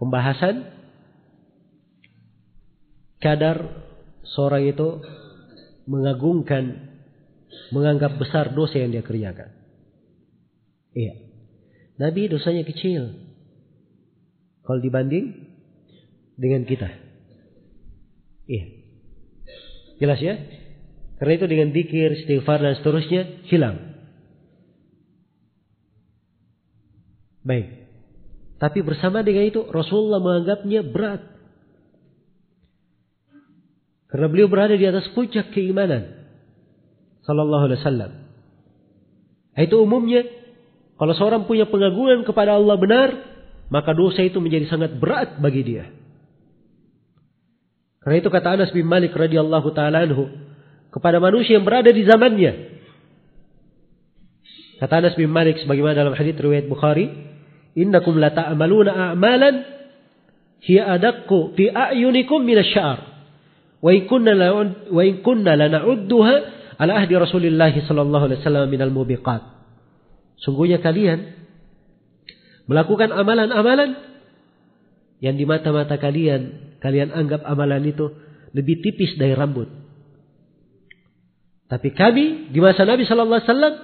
[0.00, 0.74] pembahasan
[3.22, 3.84] kadar
[4.36, 5.00] seorang itu
[5.86, 6.92] mengagungkan,
[7.70, 9.52] menganggap besar dosa yang dia kerjakan.
[10.94, 11.14] Iya.
[12.00, 13.14] Nabi dosanya kecil.
[14.64, 15.46] Kalau dibanding
[16.34, 16.88] dengan kita.
[18.50, 18.83] Iya.
[19.98, 20.34] Jelas ya?
[21.18, 23.94] Karena itu dengan dikir, istighfar dan seterusnya hilang.
[27.44, 27.86] Baik.
[28.58, 31.22] Tapi bersama dengan itu Rasulullah menganggapnya berat.
[34.08, 36.26] Karena beliau berada di atas puncak keimanan.
[37.26, 38.12] Sallallahu alaihi wasallam.
[39.54, 40.22] Itu umumnya
[40.94, 43.08] kalau seorang punya pengagungan kepada Allah benar,
[43.70, 45.90] maka dosa itu menjadi sangat berat bagi dia.
[48.04, 50.28] Karena itu kata Anas bin Malik radhiyallahu taala anhu
[50.92, 52.52] kepada manusia yang berada di zamannya.
[54.76, 57.08] Kata Anas bin Malik sebagaimana dalam hadis riwayat Bukhari,
[57.72, 59.64] "Innakum la ta'maluna a'malan
[60.60, 63.00] hiya adaqqu fi a'yunikum min asy-sya'r."
[63.80, 64.52] Wa in kunna la
[64.92, 66.34] wa in kunna la na'udduha
[66.76, 69.40] ala ahdi Rasulillah sallallahu alaihi wasallam minal mubiqat.
[70.44, 71.32] Sungguhnya kalian
[72.68, 73.96] melakukan amalan-amalan
[75.24, 78.12] yang di mata-mata kalian Kalian anggap amalan itu
[78.52, 79.72] lebih tipis dari rambut.
[81.64, 83.74] Tapi kami di masa Nabi Shallallahu Alaihi Wasallam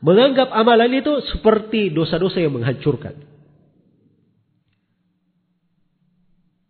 [0.00, 3.12] menganggap amalan itu seperti dosa-dosa yang menghancurkan.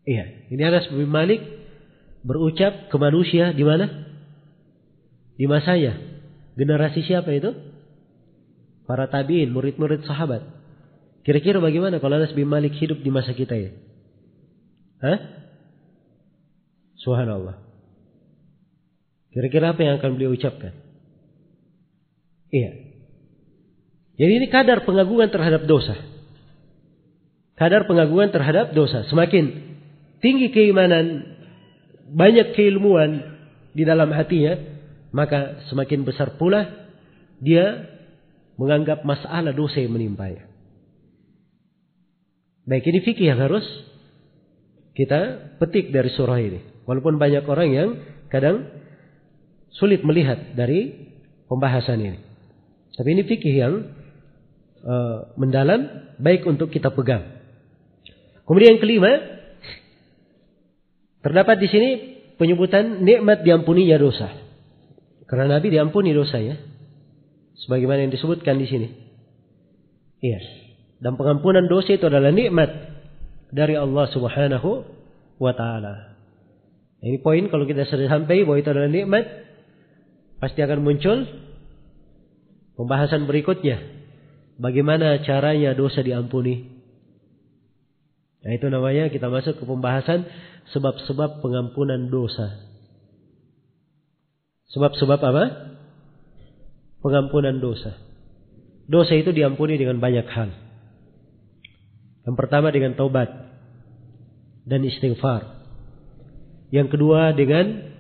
[0.07, 1.43] Iya, ini Anas bin Malik
[2.27, 3.87] berucap ke manusia di mana?
[5.39, 5.95] Di masanya.
[6.59, 7.55] Generasi siapa itu?
[8.91, 10.43] Para tabiin, murid-murid sahabat.
[11.23, 13.71] Kira-kira bagaimana kalau Anas bin Malik hidup di masa kita ya?
[15.03, 15.36] Hah?
[17.07, 17.63] Subhanallah.
[19.31, 20.75] Kira-kira apa yang akan beliau ucapkan?
[22.51, 22.99] Iya.
[24.19, 25.95] Jadi ini kadar pengagungan terhadap dosa.
[27.55, 29.07] Kadar pengagungan terhadap dosa.
[29.07, 29.79] Semakin
[30.19, 31.37] tinggi keimanan,
[32.11, 33.39] banyak keilmuan
[33.71, 34.59] di dalam hatinya,
[35.15, 36.91] maka semakin besar pula
[37.39, 37.87] dia
[38.59, 40.49] menganggap masalah dosa yang menimpanya.
[42.67, 43.63] Baik ini fikih yang harus
[44.97, 46.76] kita petik dari surah ini.
[46.87, 47.89] Walaupun banyak orang yang
[48.31, 48.71] kadang
[49.75, 51.11] sulit melihat dari
[51.51, 52.19] pembahasan ini.
[52.97, 53.75] Tapi ini fikih yang
[54.87, 57.37] uh, mendalam, baik untuk kita pegang.
[58.49, 59.13] Kemudian yang kelima,
[61.21, 61.91] terdapat di sini
[62.41, 64.33] penyebutan nikmat diampuninya dosa.
[65.27, 66.57] Karena Nabi diampuni dosa ya.
[67.67, 68.89] Sebagaimana yang disebutkan di sini.
[70.23, 70.41] Iya.
[71.03, 72.71] Dan pengampunan dosa itu adalah nikmat
[73.53, 74.71] dari Allah Subhanahu
[75.37, 76.16] wa taala.
[77.05, 79.25] Ini poin kalau kita sudah sampai bahwa itu adalah nikmat,
[80.41, 81.29] pasti akan muncul
[82.77, 83.81] pembahasan berikutnya.
[84.57, 86.65] Bagaimana caranya dosa diampuni?
[88.41, 90.25] Nah itu namanya kita masuk ke pembahasan
[90.73, 92.63] sebab-sebab pengampunan dosa.
[94.73, 95.45] Sebab-sebab apa?
[97.05, 97.97] Pengampunan dosa.
[98.87, 100.51] Dosa itu diampuni dengan banyak hal.
[102.27, 103.29] Yang pertama dengan taubat
[104.67, 105.56] dan istighfar.
[106.71, 107.95] Yang kedua dengan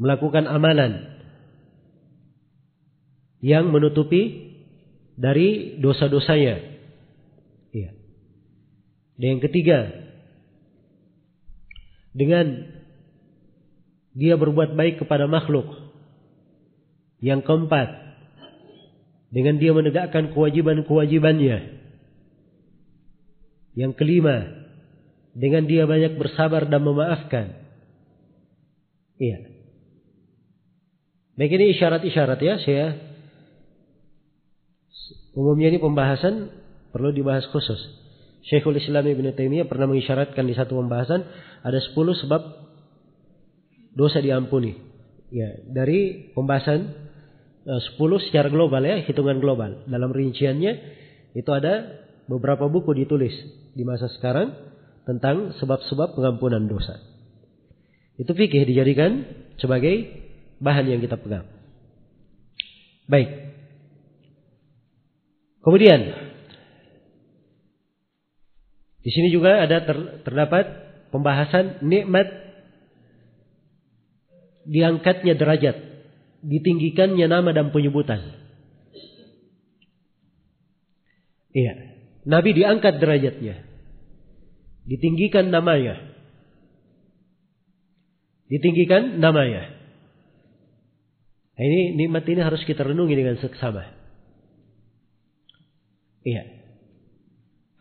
[0.00, 1.12] melakukan amalan
[3.42, 4.54] yang menutupi
[5.18, 6.56] dari dosa-dosanya.
[7.74, 7.90] Iya.
[9.18, 9.78] Dan yang ketiga
[12.12, 12.70] dengan
[14.12, 15.68] dia berbuat baik kepada makhluk.
[17.22, 17.88] Yang keempat
[19.32, 21.58] dengan dia menegakkan kewajiban-kewajibannya.
[23.72, 24.61] Yang kelima,
[25.32, 27.56] dengan dia banyak bersabar dan memaafkan.
[29.16, 29.48] Iya.
[31.32, 32.86] Baik ini isyarat-isyarat ya, saya
[35.32, 36.52] umumnya ini pembahasan
[36.92, 37.80] perlu dibahas khusus.
[38.42, 41.24] Syekhul Islam Ibn Taimiyah pernah mengisyaratkan di satu pembahasan
[41.62, 42.42] ada 10 sebab
[43.96, 44.76] dosa diampuni.
[45.32, 46.92] Ya, dari pembahasan
[47.64, 49.88] 10 eh, secara global ya, hitungan global.
[49.88, 50.72] Dalam rinciannya
[51.32, 53.32] itu ada beberapa buku ditulis
[53.72, 54.71] di masa sekarang
[55.02, 56.98] tentang sebab-sebab pengampunan dosa.
[58.18, 59.26] Itu fikih dijadikan
[59.58, 60.06] sebagai
[60.62, 61.48] bahan yang kita pegang.
[63.10, 63.54] Baik.
[65.62, 66.00] Kemudian
[69.02, 70.64] di sini juga ada ter, terdapat
[71.10, 72.30] pembahasan nikmat
[74.62, 75.74] diangkatnya derajat,
[76.46, 78.22] ditinggikannya nama dan penyebutan.
[81.50, 81.74] Iya.
[82.22, 83.71] Nabi diangkat derajatnya.
[84.86, 85.98] Ditinggikan namanya.
[88.50, 89.70] Ditinggikan namanya.
[91.56, 93.84] Nah, ini nikmat ini harus kita renungi dengan seksama.
[96.26, 96.42] Iya.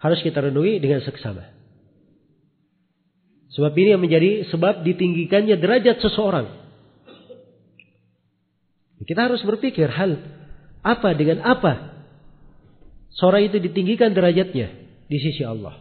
[0.02, 1.46] Harus kita renungi dengan seksama.
[3.52, 6.48] Sebab ini yang menjadi sebab ditinggikannya derajat seseorang.
[9.02, 10.22] Kita harus berpikir hal
[10.86, 11.92] apa dengan apa
[13.20, 14.72] Seorang itu ditinggikan derajatnya
[15.12, 15.81] di sisi Allah.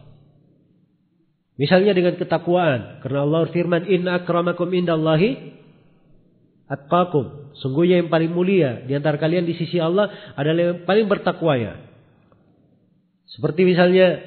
[1.61, 3.05] Misalnya dengan ketakwaan.
[3.05, 5.53] Karena Allah firman, Inna akramakum indallahi
[6.65, 7.53] atqakum.
[7.61, 11.77] Sungguhnya yang paling mulia di antara kalian di sisi Allah adalah yang paling bertakwa ya.
[13.29, 14.17] Seperti misalnya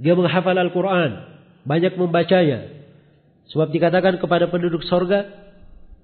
[0.00, 1.28] dia menghafal Al-Quran.
[1.68, 2.72] Banyak membacanya.
[3.52, 5.28] Sebab dikatakan kepada penduduk sorga,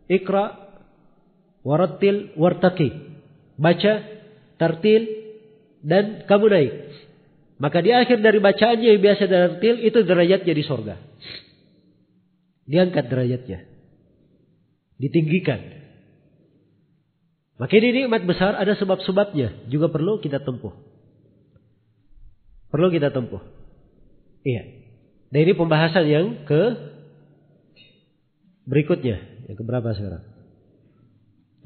[0.05, 0.53] Ikra,
[1.65, 2.93] warattil, wartaki.
[3.57, 4.05] Baca,
[4.61, 5.03] tartil,
[5.81, 6.73] dan kamu naik.
[7.59, 10.95] Maka di akhir dari bacaannya yang biasa dari til itu derajatnya di sorga.
[12.71, 13.67] Diangkat derajatnya.
[15.03, 15.61] Ditinggikan.
[17.59, 19.67] Maka ini nikmat besar ada sebab-sebabnya.
[19.67, 20.71] Juga perlu kita tempuh.
[22.71, 23.43] Perlu kita tempuh.
[24.47, 24.63] Iya.
[25.35, 26.63] Dan ini pembahasan yang ke
[28.71, 29.19] berikutnya.
[29.51, 30.23] Yang keberapa sekarang?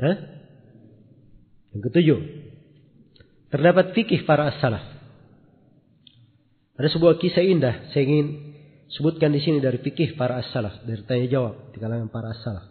[0.00, 0.16] Hah?
[1.76, 2.20] Yang ketujuh.
[3.52, 5.01] Terdapat fikih para as-salaf.
[6.72, 8.56] Ada sebuah kisah indah saya ingin
[8.96, 12.64] sebutkan di sini dari fikih para as-salaf, dari tanya jawab di kalangan para as-salaf.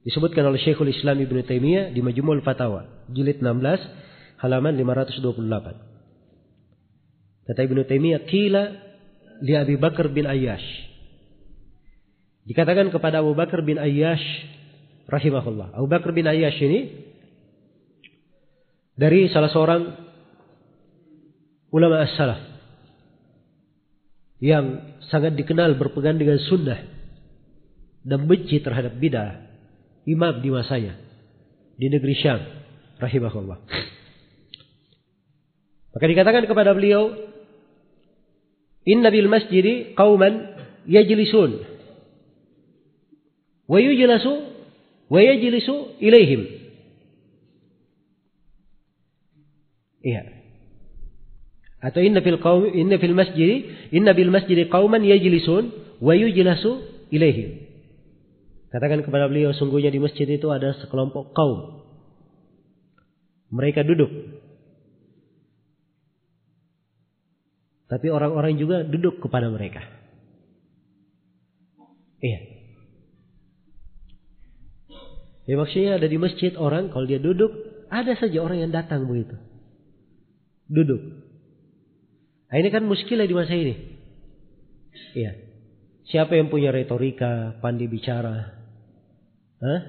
[0.00, 7.52] Disebutkan oleh Syekhul Islam Ibn Taimiyah di Majmu'ul Fatawa, jilid 16, halaman 528.
[7.52, 8.64] Kata Ibn Taimiyah, "Qila
[9.44, 10.64] li Abi Bakar bin Ayyash."
[12.48, 14.24] Dikatakan kepada Abu Bakar bin Ayyash
[15.04, 15.76] rahimahullah.
[15.76, 17.12] Abu Bakar bin Ayyash ini
[18.96, 19.84] dari salah seorang
[21.68, 22.49] ulama as-salaf
[24.40, 26.80] yang sangat dikenal berpegang dengan sunnah
[28.00, 29.36] dan benci terhadap bidah
[30.08, 30.96] imam di masanya
[31.76, 32.40] di negeri Syam
[32.96, 33.58] rahimahullah.
[35.90, 37.12] Maka dikatakan kepada beliau,
[38.88, 40.56] "Inna bil masjidi qauman
[40.88, 41.60] yajlisun
[43.68, 44.34] wa yujlasu
[45.12, 46.42] wa yajlisu ilaihim."
[50.00, 50.39] Iya.
[51.80, 55.72] Atau inna fil qaum inna fil masjidi inna bil masjidi qauman yajlisun
[56.04, 57.70] wa yujlasu ilaihim.
[58.70, 61.82] Katakan kepada beliau, sungguhnya di masjid itu ada sekelompok kaum.
[63.50, 64.12] Mereka duduk.
[67.90, 69.82] Tapi orang-orang juga duduk kepada mereka.
[72.22, 72.40] Iya.
[75.50, 77.50] Ya maksudnya ada di masjid orang kalau dia duduk,
[77.90, 79.34] ada saja orang yang datang begitu.
[80.70, 81.29] Duduk.
[82.50, 83.74] Nah, ini kan muskilah di masa ini.
[85.14, 85.32] Iya.
[86.10, 88.60] Siapa yang punya retorika, pandai bicara,
[89.60, 89.80] Hah?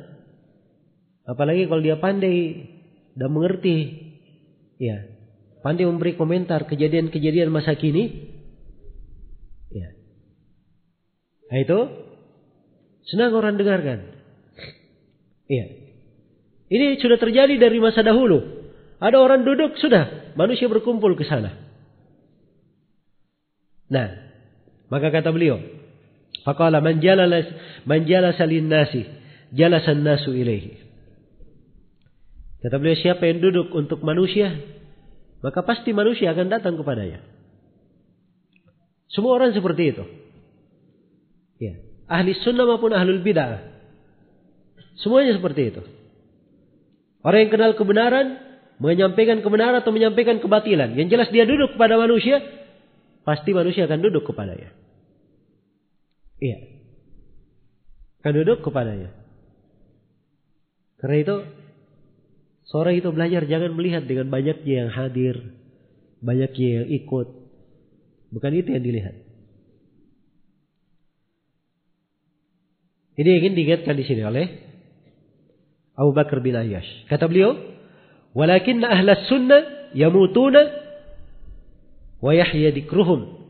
[1.32, 2.68] Apalagi kalau dia pandai
[3.16, 3.78] dan mengerti,
[4.76, 5.08] ya,
[5.64, 8.36] pandai memberi komentar kejadian-kejadian masa kini,
[9.72, 9.90] ya.
[11.52, 11.80] Nah itu
[13.08, 14.12] senang orang dengarkan.
[15.48, 15.66] Iya.
[16.72, 18.40] Ini sudah terjadi dari masa dahulu.
[19.00, 21.71] Ada orang duduk sudah, manusia berkumpul ke sana.
[23.92, 24.08] Nah,
[24.88, 25.60] maka kata beliau,
[26.42, 27.44] Faqala man jalala
[27.86, 29.04] man jalasa nasi
[29.54, 30.80] jalasan nasu ilaihi.
[32.62, 34.54] Kata beliau siapa yang duduk untuk manusia,
[35.42, 37.22] maka pasti manusia akan datang kepadanya.
[39.12, 40.04] Semua orang seperti itu.
[41.60, 41.74] Ya.
[42.08, 43.60] Ahli sunnah maupun ahlul bid'ah.
[45.02, 45.82] Semuanya seperti itu.
[47.26, 48.40] Orang yang kenal kebenaran,
[48.78, 50.96] menyampaikan kebenaran atau menyampaikan kebatilan.
[50.96, 52.42] Yang jelas dia duduk kepada manusia,
[53.22, 54.74] pasti manusia akan duduk kepadanya.
[56.42, 56.58] Iya.
[58.22, 59.14] Akan duduk kepadanya.
[61.02, 61.36] Karena itu
[62.70, 65.36] sore itu belajar jangan melihat dengan banyaknya yang hadir,
[66.22, 67.28] banyaknya yang ikut.
[68.32, 69.16] Bukan itu yang dilihat.
[73.18, 74.46] Ini ingin diingatkan di sini oleh
[76.00, 77.06] Abu Bakar bin Ayyash.
[77.12, 77.54] Kata beliau,
[78.34, 80.81] "Walakin ahla sunnah yamutuna
[82.22, 83.42] wa yahya dikruhum."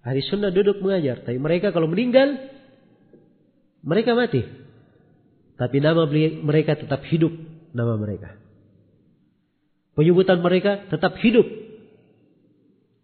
[0.00, 2.40] Ahli sunnah duduk mengajar, tapi mereka kalau meninggal
[3.84, 4.44] mereka mati.
[5.60, 6.08] Tapi nama
[6.40, 7.36] mereka tetap hidup
[7.76, 8.40] nama mereka.
[9.92, 11.44] Penyebutan mereka tetap hidup.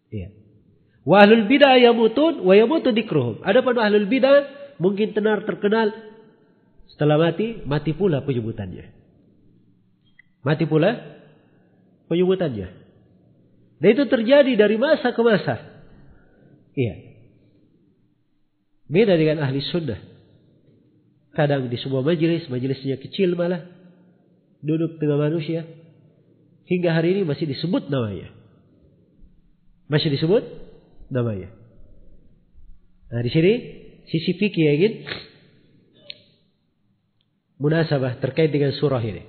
[0.09, 0.33] Ya.
[1.05, 3.45] Wa ahlul bid'ah yamutun wa yamutu dikruhum.
[3.45, 5.93] Adapun ahlul bid'ah mungkin tenar terkenal
[6.89, 8.89] setelah mati, mati pula penyebutannya.
[10.41, 10.97] Mati pula
[12.09, 12.86] penyebutannya.
[13.77, 15.61] Dan itu terjadi dari masa ke masa.
[16.73, 16.95] Iya.
[18.89, 20.01] Beda dengan ahli sunnah.
[21.37, 23.69] Kadang di sebuah majelis, majelisnya kecil malah.
[24.65, 25.69] Duduk tengah manusia.
[26.67, 28.33] Hingga hari ini masih disebut namanya.
[29.87, 30.43] Masih disebut
[31.13, 31.53] namanya.
[33.13, 33.53] Nah di sini
[34.11, 34.95] sisi fikih yang ingin
[37.63, 39.23] munasabah terkait dengan surah ini.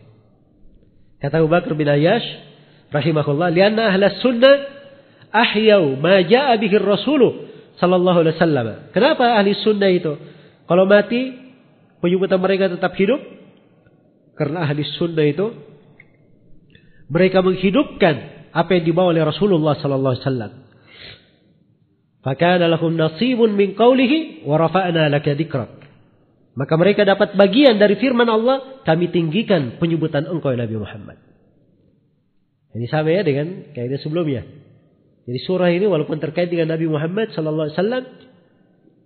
[1.21, 2.46] Kata Abu Bakar bin Ayyash
[2.93, 4.55] rahimahullah, "Lianna ahla sunnah
[5.31, 7.21] ahyau ma jaa bihi Rasul
[7.79, 10.13] sallallahu alaihi wasallam." Kenapa ahli sunnah itu
[10.67, 11.35] kalau mati
[11.99, 13.19] penyebutan mereka tetap hidup
[14.37, 15.51] karena ahli sunnah itu
[17.07, 18.15] mereka menghidupkan
[18.51, 20.51] apa yang dibawa oleh Rasulullah sallallahu alaihi wasallam.
[22.25, 25.71] Fakana lahum nasibun min qawlihi wa rafa'na laka dzikrak.
[26.57, 31.26] Maka mereka dapat bagian dari firman Allah, kami tinggikan penyebutan engkau Nabi Muhammad.
[32.77, 34.45] Ini sama ya dengan kaidah sebelumnya.
[35.25, 38.03] Jadi surah ini walaupun terkait dengan Nabi Muhammad sallallahu alaihi wasallam,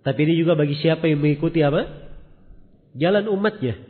[0.04, 2.04] tapi ini juga bagi siapa yang mengikuti apa?
[2.92, 3.80] jalan umatnya.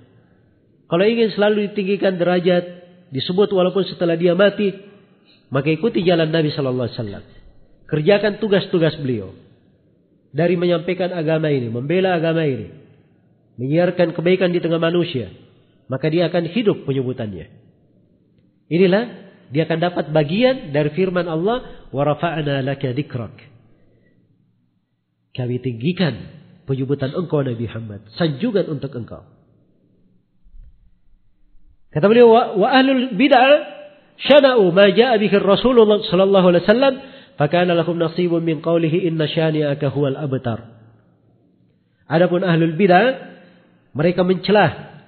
[0.87, 2.65] Kalau ingin selalu ditinggikan derajat,
[3.11, 4.71] disebut walaupun setelah dia mati,
[5.51, 7.25] maka ikuti jalan Nabi Shallallahu Alaihi Wasallam.
[7.89, 9.35] Kerjakan tugas-tugas beliau
[10.33, 12.71] dari menyampaikan agama ini, membela agama ini,
[13.59, 15.29] menyiarkan kebaikan di tengah manusia,
[15.91, 17.51] maka dia akan hidup penyebutannya.
[18.73, 23.37] Inilah dia akan dapat bagian dari firman Allah, "Warafa'na laka dikrak.
[25.33, 28.01] Kami tinggikan penyebutan engkau Nabi Muhammad.
[28.17, 29.23] Sanjungan untuk engkau.
[31.93, 33.49] Kata beliau wa, wa ahlul bid'ah
[34.17, 36.95] syana'u ma ja'a bihi Rasulullah sallallahu alaihi wasallam
[37.37, 40.73] fakana lahum nasibun min qawlihi inna syani'aka huwal abtar.
[42.09, 43.37] Adapun ahlul bid'ah
[43.93, 45.01] mereka mencelah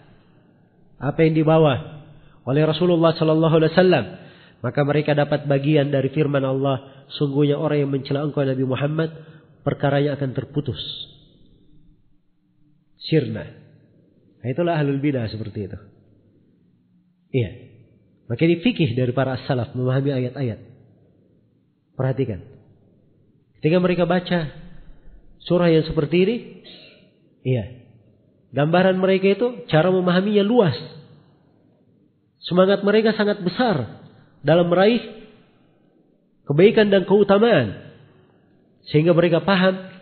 [1.00, 2.04] apa yang dibawa
[2.44, 4.04] oleh Rasulullah sallallahu alaihi wasallam
[4.64, 7.04] maka mereka dapat bagian dari firman Allah.
[7.20, 9.12] Sungguhnya orang yang mencela engkau Nabi Muhammad
[9.60, 10.80] perkaranya akan terputus.
[13.04, 13.44] Sirna.
[14.40, 15.78] Nah, itulah ahlul bidah seperti itu.
[17.36, 17.50] Iya.
[18.24, 20.60] Maka ini fikih dari para salaf memahami ayat-ayat.
[21.92, 22.40] Perhatikan.
[23.60, 24.48] Ketika mereka baca
[25.44, 26.36] surah yang seperti ini
[27.44, 27.64] iya.
[28.56, 30.76] Gambaran mereka itu cara memahaminya luas.
[32.48, 34.03] Semangat mereka sangat besar
[34.44, 35.00] dalam meraih
[36.44, 37.96] kebaikan dan keutamaan
[38.92, 39.94] sehingga mereka paham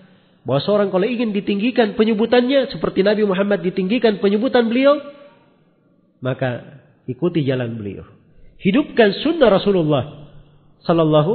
[0.42, 4.98] bahwa seorang kalau ingin ditinggikan penyebutannya seperti Nabi Muhammad ditinggikan penyebutan beliau,
[6.18, 8.02] maka ikuti jalan beliau.
[8.58, 10.34] Hidupkan sunnah Rasulullah
[10.82, 11.32] Sallallahu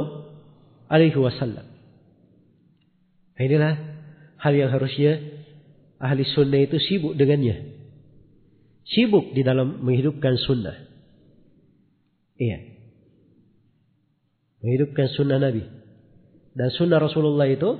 [0.92, 1.64] Alaihi Wasallam.
[3.36, 3.74] Nah, inilah
[4.40, 5.20] hal yang harusnya
[6.00, 7.76] ahli sunnah itu sibuk dengannya.
[8.88, 10.76] Sibuk di dalam menghidupkan sunnah.
[12.40, 12.77] Iya.
[14.62, 15.62] Menghidupkan sunnah Nabi.
[16.54, 17.78] Dan sunnah Rasulullah itu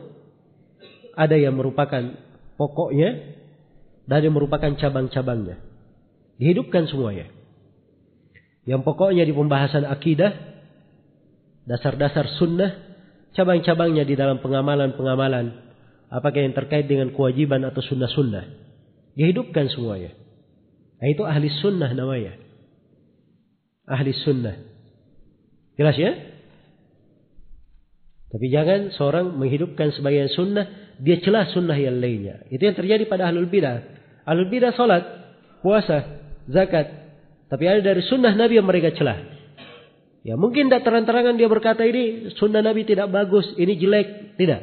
[1.19, 2.15] ada yang merupakan
[2.55, 3.39] pokoknya
[4.07, 5.59] dan yang merupakan cabang-cabangnya.
[6.39, 7.27] Dihidupkan semuanya.
[8.63, 10.31] Yang pokoknya di pembahasan akidah,
[11.67, 12.71] dasar-dasar sunnah,
[13.35, 15.59] cabang-cabangnya di dalam pengamalan-pengamalan,
[16.15, 18.45] apakah yang terkait dengan kewajiban atau sunnah-sunnah.
[19.19, 20.15] Dihidupkan semuanya.
[21.03, 22.39] Nah, itu ahli sunnah namanya.
[23.91, 24.55] Ahli sunnah.
[25.75, 26.38] Jelas ya?
[28.29, 30.69] Tapi jangan seorang menghidupkan sebagian sunnah
[31.01, 32.45] dia celah sunnah yang lainnya.
[32.53, 33.81] Itu yang terjadi pada ahlul bidah.
[34.29, 35.05] Ahlul bidah salat,
[35.65, 36.21] puasa,
[36.51, 37.09] zakat.
[37.49, 39.17] Tapi ada dari sunnah Nabi yang mereka celah.
[40.27, 44.37] Ya mungkin tidak terang-terangan dia berkata ini sunnah Nabi tidak bagus, ini jelek.
[44.37, 44.61] Tidak.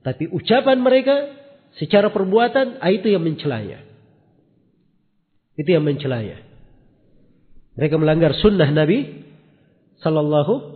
[0.00, 1.16] Tapi ucapan mereka
[1.76, 3.84] secara perbuatan ah, itu yang mencelanya.
[5.58, 6.40] Itu yang mencelanya.
[7.76, 9.28] Mereka melanggar sunnah Nabi
[10.00, 10.75] Sallallahu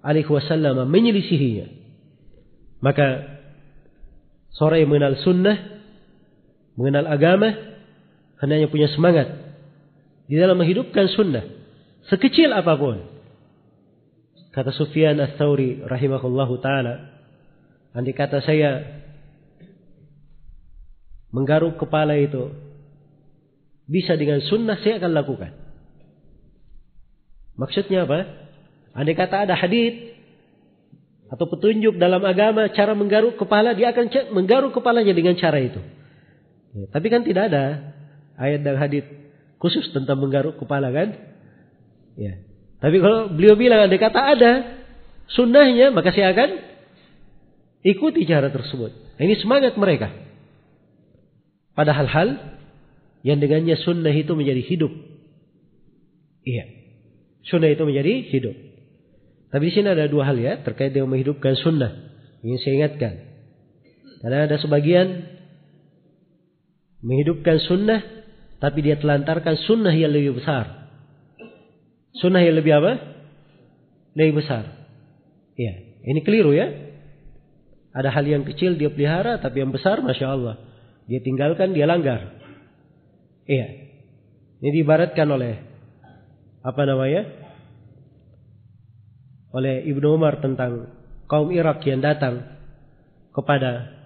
[0.00, 1.66] Alaihi Wasallam menyelisihinya.
[2.80, 3.40] Maka
[4.60, 5.56] yang mengenal sunnah,
[6.76, 7.48] mengenal agama,
[8.40, 9.28] hendaknya punya semangat
[10.28, 11.44] di dalam menghidupkan sunnah.
[12.08, 13.04] Sekecil apa pun.
[14.50, 17.22] Kata Sufyan Ats-Tsauri rahimahullahu taala,
[17.94, 18.82] andai kata saya
[21.30, 22.50] menggaruk kepala itu
[23.86, 25.52] bisa dengan sunnah saya akan lakukan.
[27.54, 28.39] Maksudnya apa?
[28.90, 30.18] Andai kata ada hadis
[31.30, 35.78] atau petunjuk dalam agama cara menggaruk kepala dia akan menggaruk kepalanya dengan cara itu.
[36.74, 37.94] Ya, tapi kan tidak ada
[38.34, 39.06] ayat dan hadis
[39.62, 41.14] khusus tentang menggaruk kepala kan?
[42.18, 42.42] Ya.
[42.82, 44.52] Tapi kalau beliau bilang ada kata ada
[45.30, 46.50] sunnahnya maka saya akan
[47.86, 48.90] ikuti cara tersebut.
[48.90, 50.10] Nah, ini semangat mereka.
[51.78, 52.58] Pada hal-hal
[53.22, 54.92] yang dengannya sunnah itu menjadi hidup.
[56.42, 56.64] Iya.
[57.46, 58.56] Sunnah itu menjadi hidup.
[59.50, 61.90] Tapi di sini ada dua hal ya terkait dengan menghidupkan sunnah.
[62.46, 63.14] Ingin saya ingatkan.
[64.22, 65.26] Karena ada sebagian
[67.02, 68.00] menghidupkan sunnah,
[68.62, 70.92] tapi dia telantarkan sunnah yang lebih besar.
[72.20, 72.92] Sunnah yang lebih apa?
[74.14, 74.70] Lebih besar.
[75.58, 75.72] Ya,
[76.06, 76.70] ini keliru ya.
[77.90, 80.54] Ada hal yang kecil dia pelihara, tapi yang besar, masya Allah,
[81.10, 82.38] dia tinggalkan, dia langgar.
[83.50, 83.66] Iya,
[84.62, 85.58] ini diibaratkan oleh
[86.62, 87.49] apa namanya?
[89.50, 90.90] Oleh Ibnu Umar tentang
[91.26, 92.46] kaum Irak yang datang
[93.34, 94.00] kepada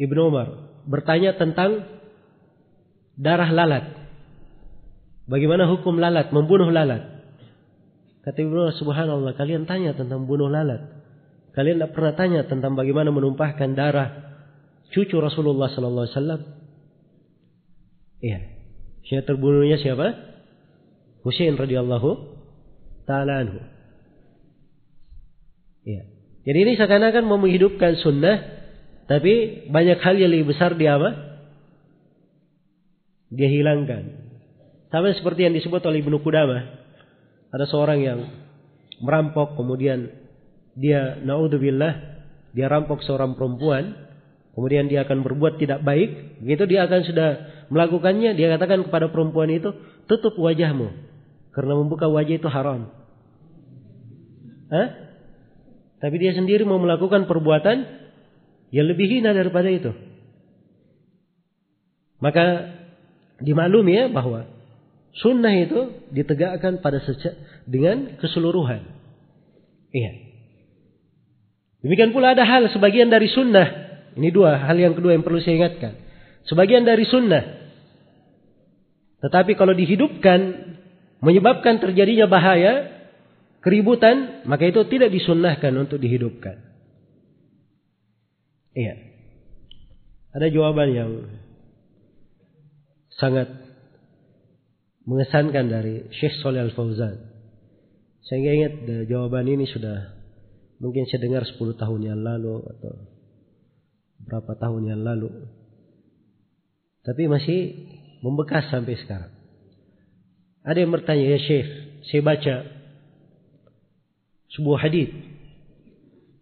[0.00, 0.48] Ibnu Umar
[0.88, 1.84] bertanya tentang
[3.20, 3.84] darah lalat.
[5.28, 7.20] Bagaimana hukum lalat, membunuh lalat?
[8.24, 11.00] Kata Ibnu Umar, subhanallah, kalian tanya tentang bunuh lalat.
[11.52, 14.08] Kalian tidak pernah tanya tentang bagaimana menumpahkan darah
[14.94, 16.40] cucu Rasulullah sallallahu alaihi wasallam?
[18.20, 18.38] Iya.
[19.04, 20.14] Siapa terbunuhnya siapa?
[21.26, 22.29] Husain radhiyallahu
[23.10, 23.58] taala anhu.
[25.82, 26.06] Ya.
[26.46, 28.38] Jadi ini seakan-akan mau menghidupkan sunnah,
[29.10, 31.10] tapi banyak hal yang lebih besar dia apa?
[33.34, 34.30] Dia hilangkan.
[34.94, 36.62] Sama seperti yang disebut oleh Ibnu Qudamah.
[37.50, 38.18] Ada seorang yang
[39.02, 40.06] merampok, kemudian
[40.78, 42.22] dia naudzubillah,
[42.54, 43.94] dia rampok seorang perempuan,
[44.54, 47.28] kemudian dia akan berbuat tidak baik, begitu dia akan sudah
[47.70, 49.70] melakukannya, dia katakan kepada perempuan itu,
[50.06, 50.90] tutup wajahmu,
[51.54, 52.99] karena membuka wajah itu haram.
[54.70, 54.88] Hah?
[56.00, 57.84] Tapi dia sendiri mau melakukan perbuatan
[58.72, 59.92] yang lebih hina daripada itu.
[62.22, 62.72] Maka
[63.42, 64.46] dimaklumi ya bahwa
[65.18, 67.34] sunnah itu ditegakkan pada sejak
[67.66, 68.86] dengan keseluruhan.
[69.90, 70.12] Iya.
[71.80, 73.90] Demikian pula ada hal sebagian dari sunnah.
[74.14, 75.96] Ini dua hal yang kedua yang perlu saya ingatkan.
[76.44, 77.42] Sebagian dari sunnah.
[79.20, 80.40] Tetapi kalau dihidupkan
[81.20, 82.99] menyebabkan terjadinya bahaya,
[83.60, 86.60] keributan, maka itu tidak disunnahkan untuk dihidupkan.
[88.76, 88.94] Iya.
[90.30, 91.10] Ada jawaban yang
[93.18, 93.50] sangat
[95.04, 97.18] mengesankan dari Syekh Soleh Al-Fauzan.
[98.24, 100.14] Saya ingat jawaban ini sudah
[100.78, 102.94] mungkin saya dengar 10 tahun yang lalu atau
[104.22, 105.50] berapa tahun yang lalu.
[107.02, 107.60] Tapi masih
[108.22, 109.32] membekas sampai sekarang.
[110.60, 111.68] Ada yang bertanya, ya Syekh,
[112.06, 112.54] saya baca
[114.54, 115.10] sebuah hadis.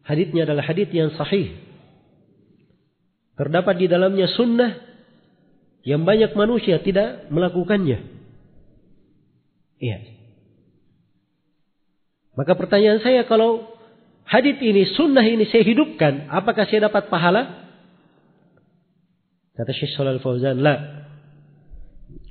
[0.05, 1.53] Hadisnya adalah hadis yang sahih.
[3.37, 4.73] Terdapat di dalamnya sunnah
[5.85, 8.03] yang banyak manusia tidak melakukannya.
[9.79, 9.99] Iya.
[12.35, 13.67] Maka pertanyaan saya kalau
[14.27, 17.69] hadis ini, sunnah ini saya hidupkan, apakah saya dapat pahala?
[19.59, 21.07] Kata Syekh Shalal Fauzan, la.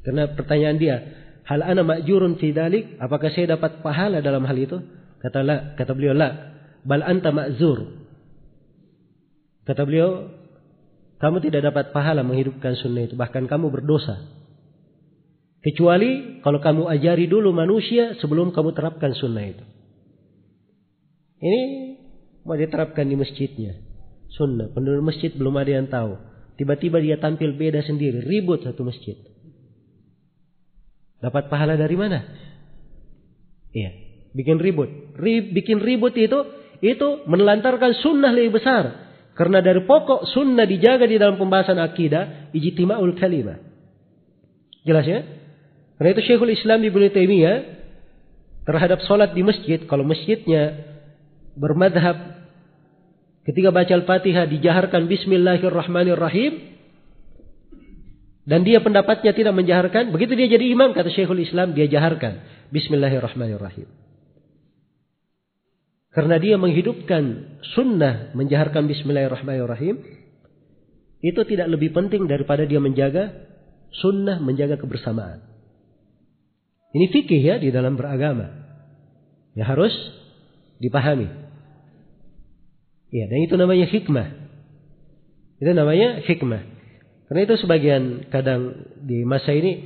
[0.08, 0.96] Karena pertanyaan dia,
[1.44, 4.80] hal ana ma'jurun fi dalik, apakah saya dapat pahala dalam hal itu?
[5.18, 6.30] Kata la, kata beliau la,
[6.86, 8.08] bal anta ma'zur.
[9.66, 10.32] Kata beliau,
[11.18, 14.22] kamu tidak dapat pahala menghidupkan sunnah itu, bahkan kamu berdosa.
[15.66, 19.66] Kecuali kalau kamu ajari dulu manusia sebelum kamu terapkan sunnah itu.
[21.44, 21.62] Ini
[22.48, 23.76] mau diterapkan di masjidnya.
[24.32, 24.72] Sunnah.
[24.72, 26.16] Penduduk masjid belum ada yang tahu.
[26.56, 28.24] Tiba-tiba dia tampil beda sendiri.
[28.24, 29.18] Ribut satu masjid.
[31.20, 32.24] Dapat pahala dari mana?
[33.74, 34.07] Iya.
[34.38, 35.18] Bikin ribut.
[35.18, 36.38] Rib, bikin ribut itu
[36.78, 39.10] itu menelantarkan sunnah lebih besar.
[39.34, 42.54] Karena dari pokok sunnah dijaga di dalam pembahasan akidah.
[42.54, 43.58] Ijtima'ul kalimah.
[44.86, 45.26] Jelas ya?
[45.98, 47.58] Karena itu Syekhul Islam Ibnu Taimiyah
[48.70, 50.86] terhadap sholat di masjid, kalau masjidnya
[51.58, 52.38] bermadhab
[53.48, 56.78] ketika baca Al-Fatihah dijaharkan Bismillahirrahmanirrahim
[58.48, 64.07] dan dia pendapatnya tidak menjaharkan, begitu dia jadi imam kata Syekhul Islam dia jaharkan Bismillahirrahmanirrahim.
[66.18, 67.46] Karena dia menghidupkan
[67.78, 70.02] sunnah menjaharkan Bismillahirrahmanirrahim,
[71.22, 73.38] itu tidak lebih penting daripada dia menjaga
[74.02, 75.46] sunnah menjaga kebersamaan.
[76.98, 78.50] Ini fikih ya di dalam beragama.
[79.54, 79.94] Ya harus
[80.82, 81.30] dipahami.
[83.14, 84.28] Ya, dan itu namanya hikmah.
[85.62, 86.62] Itu namanya hikmah.
[87.30, 89.86] Karena itu sebagian kadang di masa ini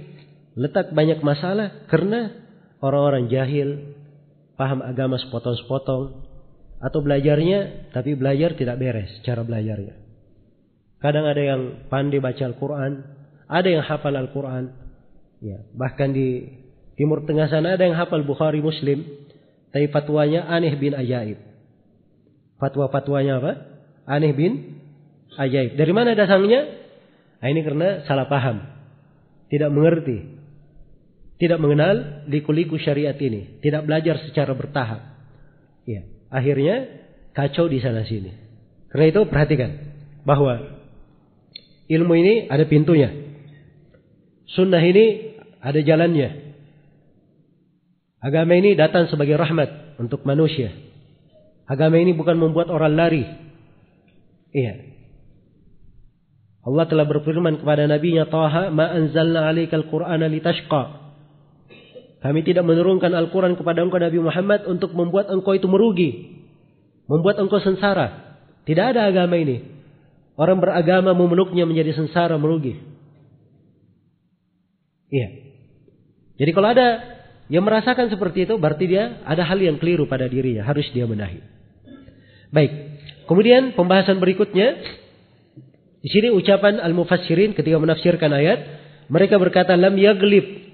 [0.55, 2.32] letak banyak masalah karena
[2.79, 3.99] orang-orang jahil
[4.55, 6.03] paham agama sepotong-sepotong
[6.81, 9.95] atau belajarnya tapi belajar tidak beres cara belajarnya.
[11.01, 12.91] Kadang ada yang pandai baca Al-Quran,
[13.49, 14.69] ada yang hafal Al-Quran,
[15.41, 16.45] ya bahkan di
[16.93, 19.01] Timur Tengah sana ada yang hafal Bukhari Muslim,
[19.73, 21.39] tapi fatwanya aneh bin ajaib.
[22.61, 23.51] Fatwa-fatwanya apa?
[24.05, 24.77] Aneh bin
[25.33, 25.79] ajaib.
[25.79, 26.61] Dari mana dasarnya?
[27.41, 28.61] Nah, ini karena salah paham.
[29.49, 30.40] Tidak mengerti.
[31.42, 33.58] Tidak mengenal liku-liku syariat ini.
[33.66, 35.01] Tidak belajar secara bertahap.
[35.89, 36.05] Ya.
[36.30, 36.86] Akhirnya
[37.34, 38.30] kacau di sana sini.
[38.93, 39.74] Karena itu perhatikan
[40.22, 40.86] bahwa
[41.89, 43.09] ilmu ini ada pintunya.
[44.54, 46.54] Sunnah ini ada jalannya.
[48.22, 50.70] Agama ini datang sebagai rahmat untuk manusia.
[51.66, 53.26] Agama ini bukan membuat orang lari.
[54.54, 54.93] Iya.
[56.62, 61.00] Allah telah berfirman kepada Nabi-Nya Taha, "Ma anzalna 'alaikal Qur'ana litashqa."
[62.21, 66.37] Kami tidak menurunkan Al-Quran kepada engkau Nabi Muhammad untuk membuat engkau itu merugi.
[67.09, 68.37] Membuat engkau sengsara.
[68.61, 69.65] Tidak ada agama ini.
[70.37, 72.77] Orang beragama memeluknya menjadi sengsara merugi.
[75.09, 75.27] Iya.
[76.37, 76.87] Jadi kalau ada
[77.51, 81.41] yang merasakan seperti itu berarti dia ada hal yang keliru pada dirinya, harus dia benahi.
[82.53, 82.71] Baik.
[83.27, 84.79] Kemudian pembahasan berikutnya
[86.01, 88.59] di sini ucapan al-mufassirin ketika menafsirkan ayat,
[89.11, 90.70] mereka berkata lam yaglib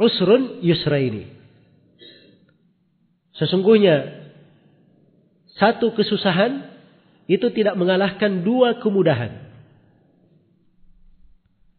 [0.00, 1.28] usrun yusra ini.
[3.36, 4.24] Sesungguhnya
[5.56, 6.72] satu kesusahan
[7.28, 9.46] itu tidak mengalahkan dua kemudahan.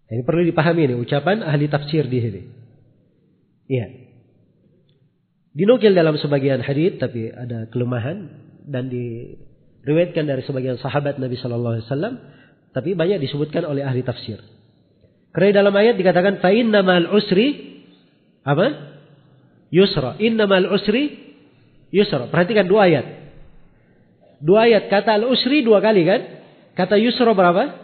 [0.07, 2.41] Ini perlu dipahami ini ucapan ahli tafsir di sini.
[3.68, 3.88] Iya.
[5.57, 8.30] Dinukil dalam sebagian hadis tapi ada kelemahan
[8.69, 12.15] dan diriwayatkan dari sebagian sahabat Nabi Shallallahu Alaihi Wasallam
[12.72, 14.39] tapi banyak disebutkan oleh ahli tafsir.
[15.34, 17.66] Karena dalam ayat dikatakan fa innamal usri
[18.48, 18.65] apa?
[19.76, 20.15] Yusra.
[20.24, 21.36] Innamal usri
[21.91, 22.32] yusra.
[22.32, 23.06] Perhatikan dua ayat.
[24.40, 26.22] Dua ayat kata al usri dua kali kan?
[26.80, 27.76] Kata yusra berapa?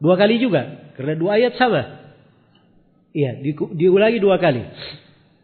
[0.00, 0.92] Dua kali juga.
[0.96, 2.02] Karena dua ayat sama.
[3.12, 4.64] Iya, di, diulangi dua kali.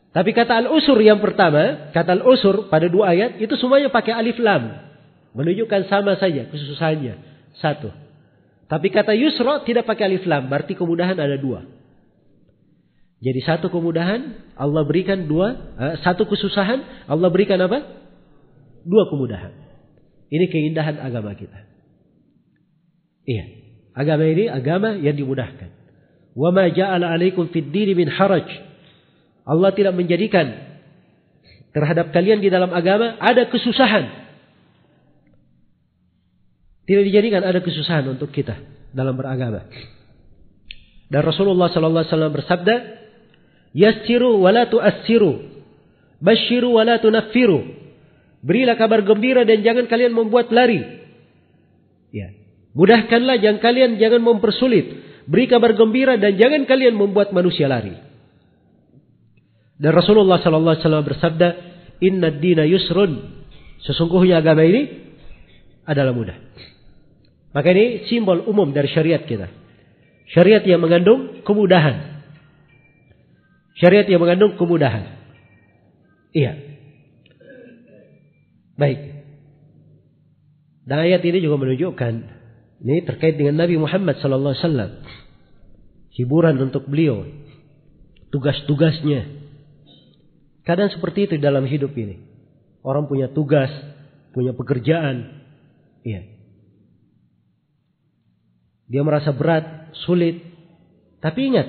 [0.08, 4.88] Tapi kata al-usur yang pertama, kata al-usur pada dua ayat itu semuanya pakai alif lam.
[5.36, 7.14] Menunjukkan sama saja kesusahannya.
[7.60, 7.92] Satu.
[8.66, 11.77] Tapi kata yusro tidak pakai alif lam, berarti kemudahan ada dua.
[13.18, 17.82] Jadi satu kemudahan Allah berikan dua, uh, satu kesusahan Allah berikan apa?
[18.86, 19.50] Dua kemudahan.
[20.30, 21.66] Ini keindahan agama kita.
[23.26, 23.44] Iya,
[23.96, 25.70] agama ini agama yang dimudahkan.
[26.38, 28.46] Wa ma ja'ala 'alaikum fid min haraj.
[29.48, 30.78] Allah tidak menjadikan
[31.74, 34.28] terhadap kalian di dalam agama ada kesusahan.
[36.88, 38.56] Tidak dijadikan ada kesusahan untuk kita
[38.96, 39.68] dalam beragama.
[41.08, 42.74] Dan Rasulullah sallallahu alaihi wasallam bersabda,
[43.76, 45.48] Yassiru wa la tu'assiru.
[46.18, 47.60] Basyiru wa tunaffiru.
[48.42, 50.78] Berilah kabar gembira dan jangan kalian membuat lari.
[52.14, 52.34] Ya.
[52.74, 54.86] Mudahkanlah jangan kalian jangan mempersulit.
[55.28, 57.92] Beri kabar gembira dan jangan kalian membuat manusia lari.
[59.78, 61.48] Dan Rasulullah sallallahu alaihi wasallam bersabda,
[62.02, 63.12] "Inna dina yusrun."
[63.86, 64.90] Sesungguhnya agama ini
[65.86, 66.34] adalah mudah.
[67.54, 69.46] Maka ini simbol umum dari syariat kita.
[70.34, 72.17] Syariat yang mengandung kemudahan.
[73.78, 75.06] Syariat yang mengandung kemudahan.
[76.34, 76.52] Iya.
[78.74, 79.00] Baik.
[80.82, 82.14] Dan ayat ini juga menunjukkan
[82.78, 84.90] ini terkait dengan Nabi Muhammad sallallahu alaihi wasallam.
[86.14, 87.22] Hiburan untuk beliau.
[88.34, 89.30] Tugas-tugasnya.
[90.66, 92.18] Kadang seperti itu dalam hidup ini.
[92.82, 93.70] Orang punya tugas,
[94.34, 95.42] punya pekerjaan.
[96.02, 96.22] Iya.
[98.90, 100.42] Dia merasa berat, sulit.
[101.18, 101.66] Tapi ingat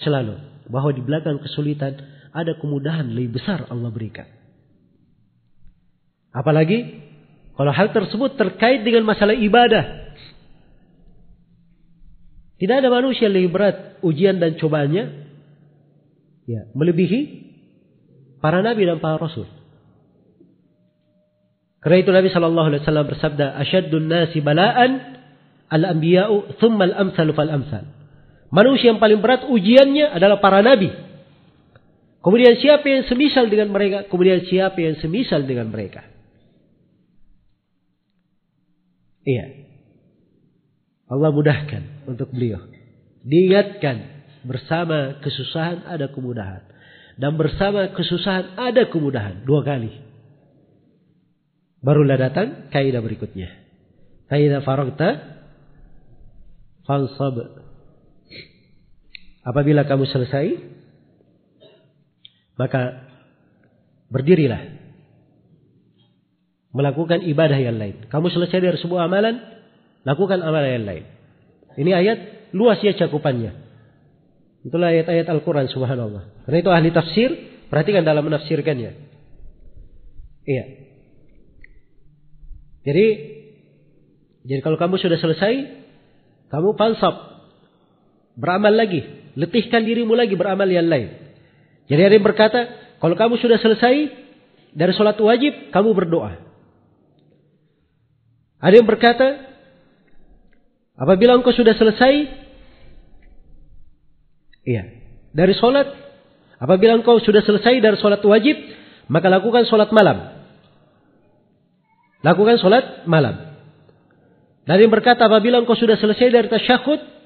[0.00, 1.98] selalu bahwa di belakang kesulitan
[2.30, 4.26] ada kemudahan lebih besar Allah berikan.
[6.30, 7.10] Apalagi
[7.58, 10.14] kalau hal tersebut terkait dengan masalah ibadah.
[12.56, 15.04] Tidak ada manusia yang lebih berat ujian dan cobaannya
[16.44, 17.20] ya, melebihi
[18.38, 19.48] para nabi dan para rasul.
[21.80, 25.20] Karena itu Nabi Shallallahu Alaihi Wasallam bersabda, "Ashaddun nasi bala'an
[25.72, 27.99] al-anbiya'u, thumma al-amsalu fal-amsal."
[28.50, 30.90] Manusia yang paling berat ujiannya adalah para nabi.
[32.20, 34.04] Kemudian siapa yang semisal dengan mereka?
[34.10, 36.04] Kemudian siapa yang semisal dengan mereka?
[39.24, 39.46] Iya.
[41.06, 42.60] Allah mudahkan untuk beliau.
[43.22, 46.66] Diingatkan bersama kesusahan ada kemudahan.
[47.16, 49.46] Dan bersama kesusahan ada kemudahan.
[49.46, 49.94] Dua kali.
[51.80, 53.48] Barulah datang kaidah berikutnya.
[54.28, 55.40] Kaidah faragta
[56.84, 57.69] fansab
[59.40, 60.46] Apabila kamu selesai,
[62.60, 63.08] maka
[64.12, 64.78] berdirilah.
[66.70, 68.06] Melakukan ibadah yang lain.
[68.12, 69.42] Kamu selesai dari sebuah amalan,
[70.06, 71.04] lakukan amalan yang lain.
[71.80, 72.18] Ini ayat
[72.54, 73.56] luas ya cakupannya.
[74.60, 76.46] Itulah ayat-ayat Al-Quran subhanallah.
[76.46, 77.30] Karena itu ahli tafsir,
[77.72, 78.92] perhatikan dalam menafsirkannya.
[80.44, 80.64] Iya.
[82.84, 83.06] Jadi,
[84.44, 85.54] jadi kalau kamu sudah selesai,
[86.52, 87.14] kamu fansab.
[88.36, 89.19] Beramal lagi.
[89.38, 91.14] Letihkan dirimu lagi beramal yang lain.
[91.86, 92.60] Jadi ada yang berkata,
[93.02, 93.94] kalau kamu sudah selesai
[94.74, 96.38] dari sholat wajib, kamu berdoa.
[98.60, 99.50] Ada yang berkata,
[100.94, 102.12] apabila engkau sudah selesai,
[104.68, 104.82] iya,
[105.34, 105.88] dari sholat,
[106.60, 108.54] apabila engkau sudah selesai dari sholat wajib,
[109.10, 110.42] maka lakukan sholat malam.
[112.20, 113.50] Lakukan sholat malam.
[114.68, 117.19] Dan yang berkata apabila engkau sudah selesai dari tasyahud,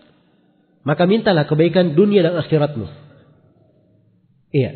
[0.85, 2.87] maka mintalah kebaikan dunia dan akhiratmu.
[4.53, 4.71] Iya.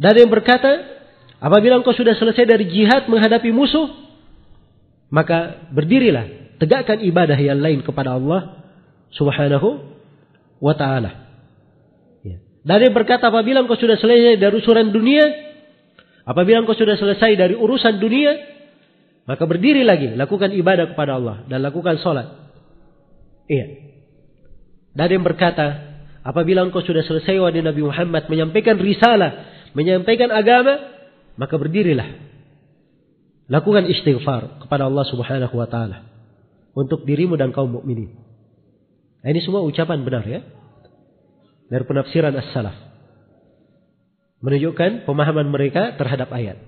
[0.00, 0.82] Dan yang berkata,
[1.38, 3.86] apabila engkau sudah selesai dari jihad menghadapi musuh,
[5.12, 8.66] maka berdirilah, tegakkan ibadah yang lain kepada Allah
[9.14, 9.84] Subhanahu
[10.58, 11.28] wa taala.
[12.24, 12.42] Ya.
[12.64, 15.24] Dan yang berkata apabila engkau sudah selesai dari urusan dunia,
[16.26, 18.32] apabila engkau sudah selesai dari urusan dunia,
[19.28, 22.26] maka berdiri lagi, lakukan ibadah kepada Allah dan lakukan sholat.
[23.46, 23.86] Iya.
[24.96, 29.44] Dan yang berkata, apabila engkau sudah selesai wahai Nabi Muhammad menyampaikan risalah,
[29.76, 30.80] menyampaikan agama,
[31.36, 32.24] maka berdirilah.
[33.52, 36.02] Lakukan istighfar kepada Allah Subhanahu wa taala
[36.72, 38.10] untuk dirimu dan kaum mukminin.
[39.22, 40.40] Nah, ini semua ucapan benar ya.
[41.68, 42.74] Dari penafsiran as-salaf.
[44.40, 46.58] Menunjukkan pemahaman mereka terhadap ayat.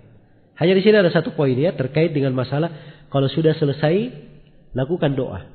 [0.59, 2.71] Hanya di sini ada satu poin ya terkait dengan masalah
[3.09, 4.11] kalau sudah selesai
[4.75, 5.47] lakukan doa.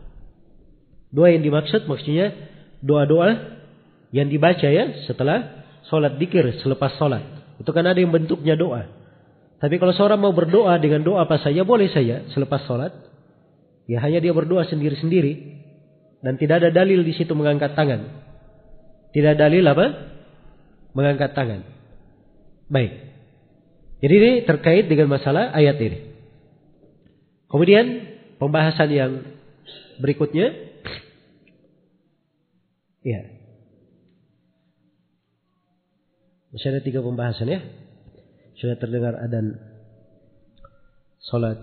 [1.12, 2.53] Doa yang dimaksud maksudnya
[2.84, 3.64] doa-doa
[4.12, 7.24] yang dibaca ya setelah sholat dikir selepas sholat.
[7.58, 8.86] Itu kan ada yang bentuknya doa.
[9.64, 12.92] Tapi kalau seorang mau berdoa dengan doa apa saja boleh saja selepas sholat.
[13.88, 15.64] Ya hanya dia berdoa sendiri-sendiri
[16.24, 18.04] dan tidak ada dalil di situ mengangkat tangan.
[19.16, 19.86] Tidak dalil apa?
[20.96, 21.64] Mengangkat tangan.
[22.68, 22.92] Baik.
[24.04, 26.00] Jadi ini terkait dengan masalah ayat ini.
[27.48, 27.86] Kemudian
[28.42, 29.12] pembahasan yang
[30.04, 30.73] berikutnya.
[33.04, 33.22] Ya.
[36.56, 37.60] Masih ada tiga pembahasan ya.
[38.58, 39.60] Sudah terdengar adan
[41.20, 41.60] salat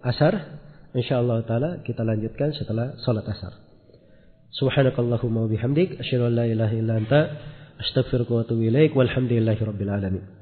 [0.00, 0.58] asar.
[0.90, 3.54] InsyaAllah ta'ala kita lanjutkan setelah salat asar.
[4.56, 6.00] Subhanakallahumma wa bihamdik.
[6.00, 7.20] Asyadu an la ilaha illa anta.
[7.78, 8.50] Astaghfiruka.
[8.96, 10.39] Walhamdulillahi rabbil alamin.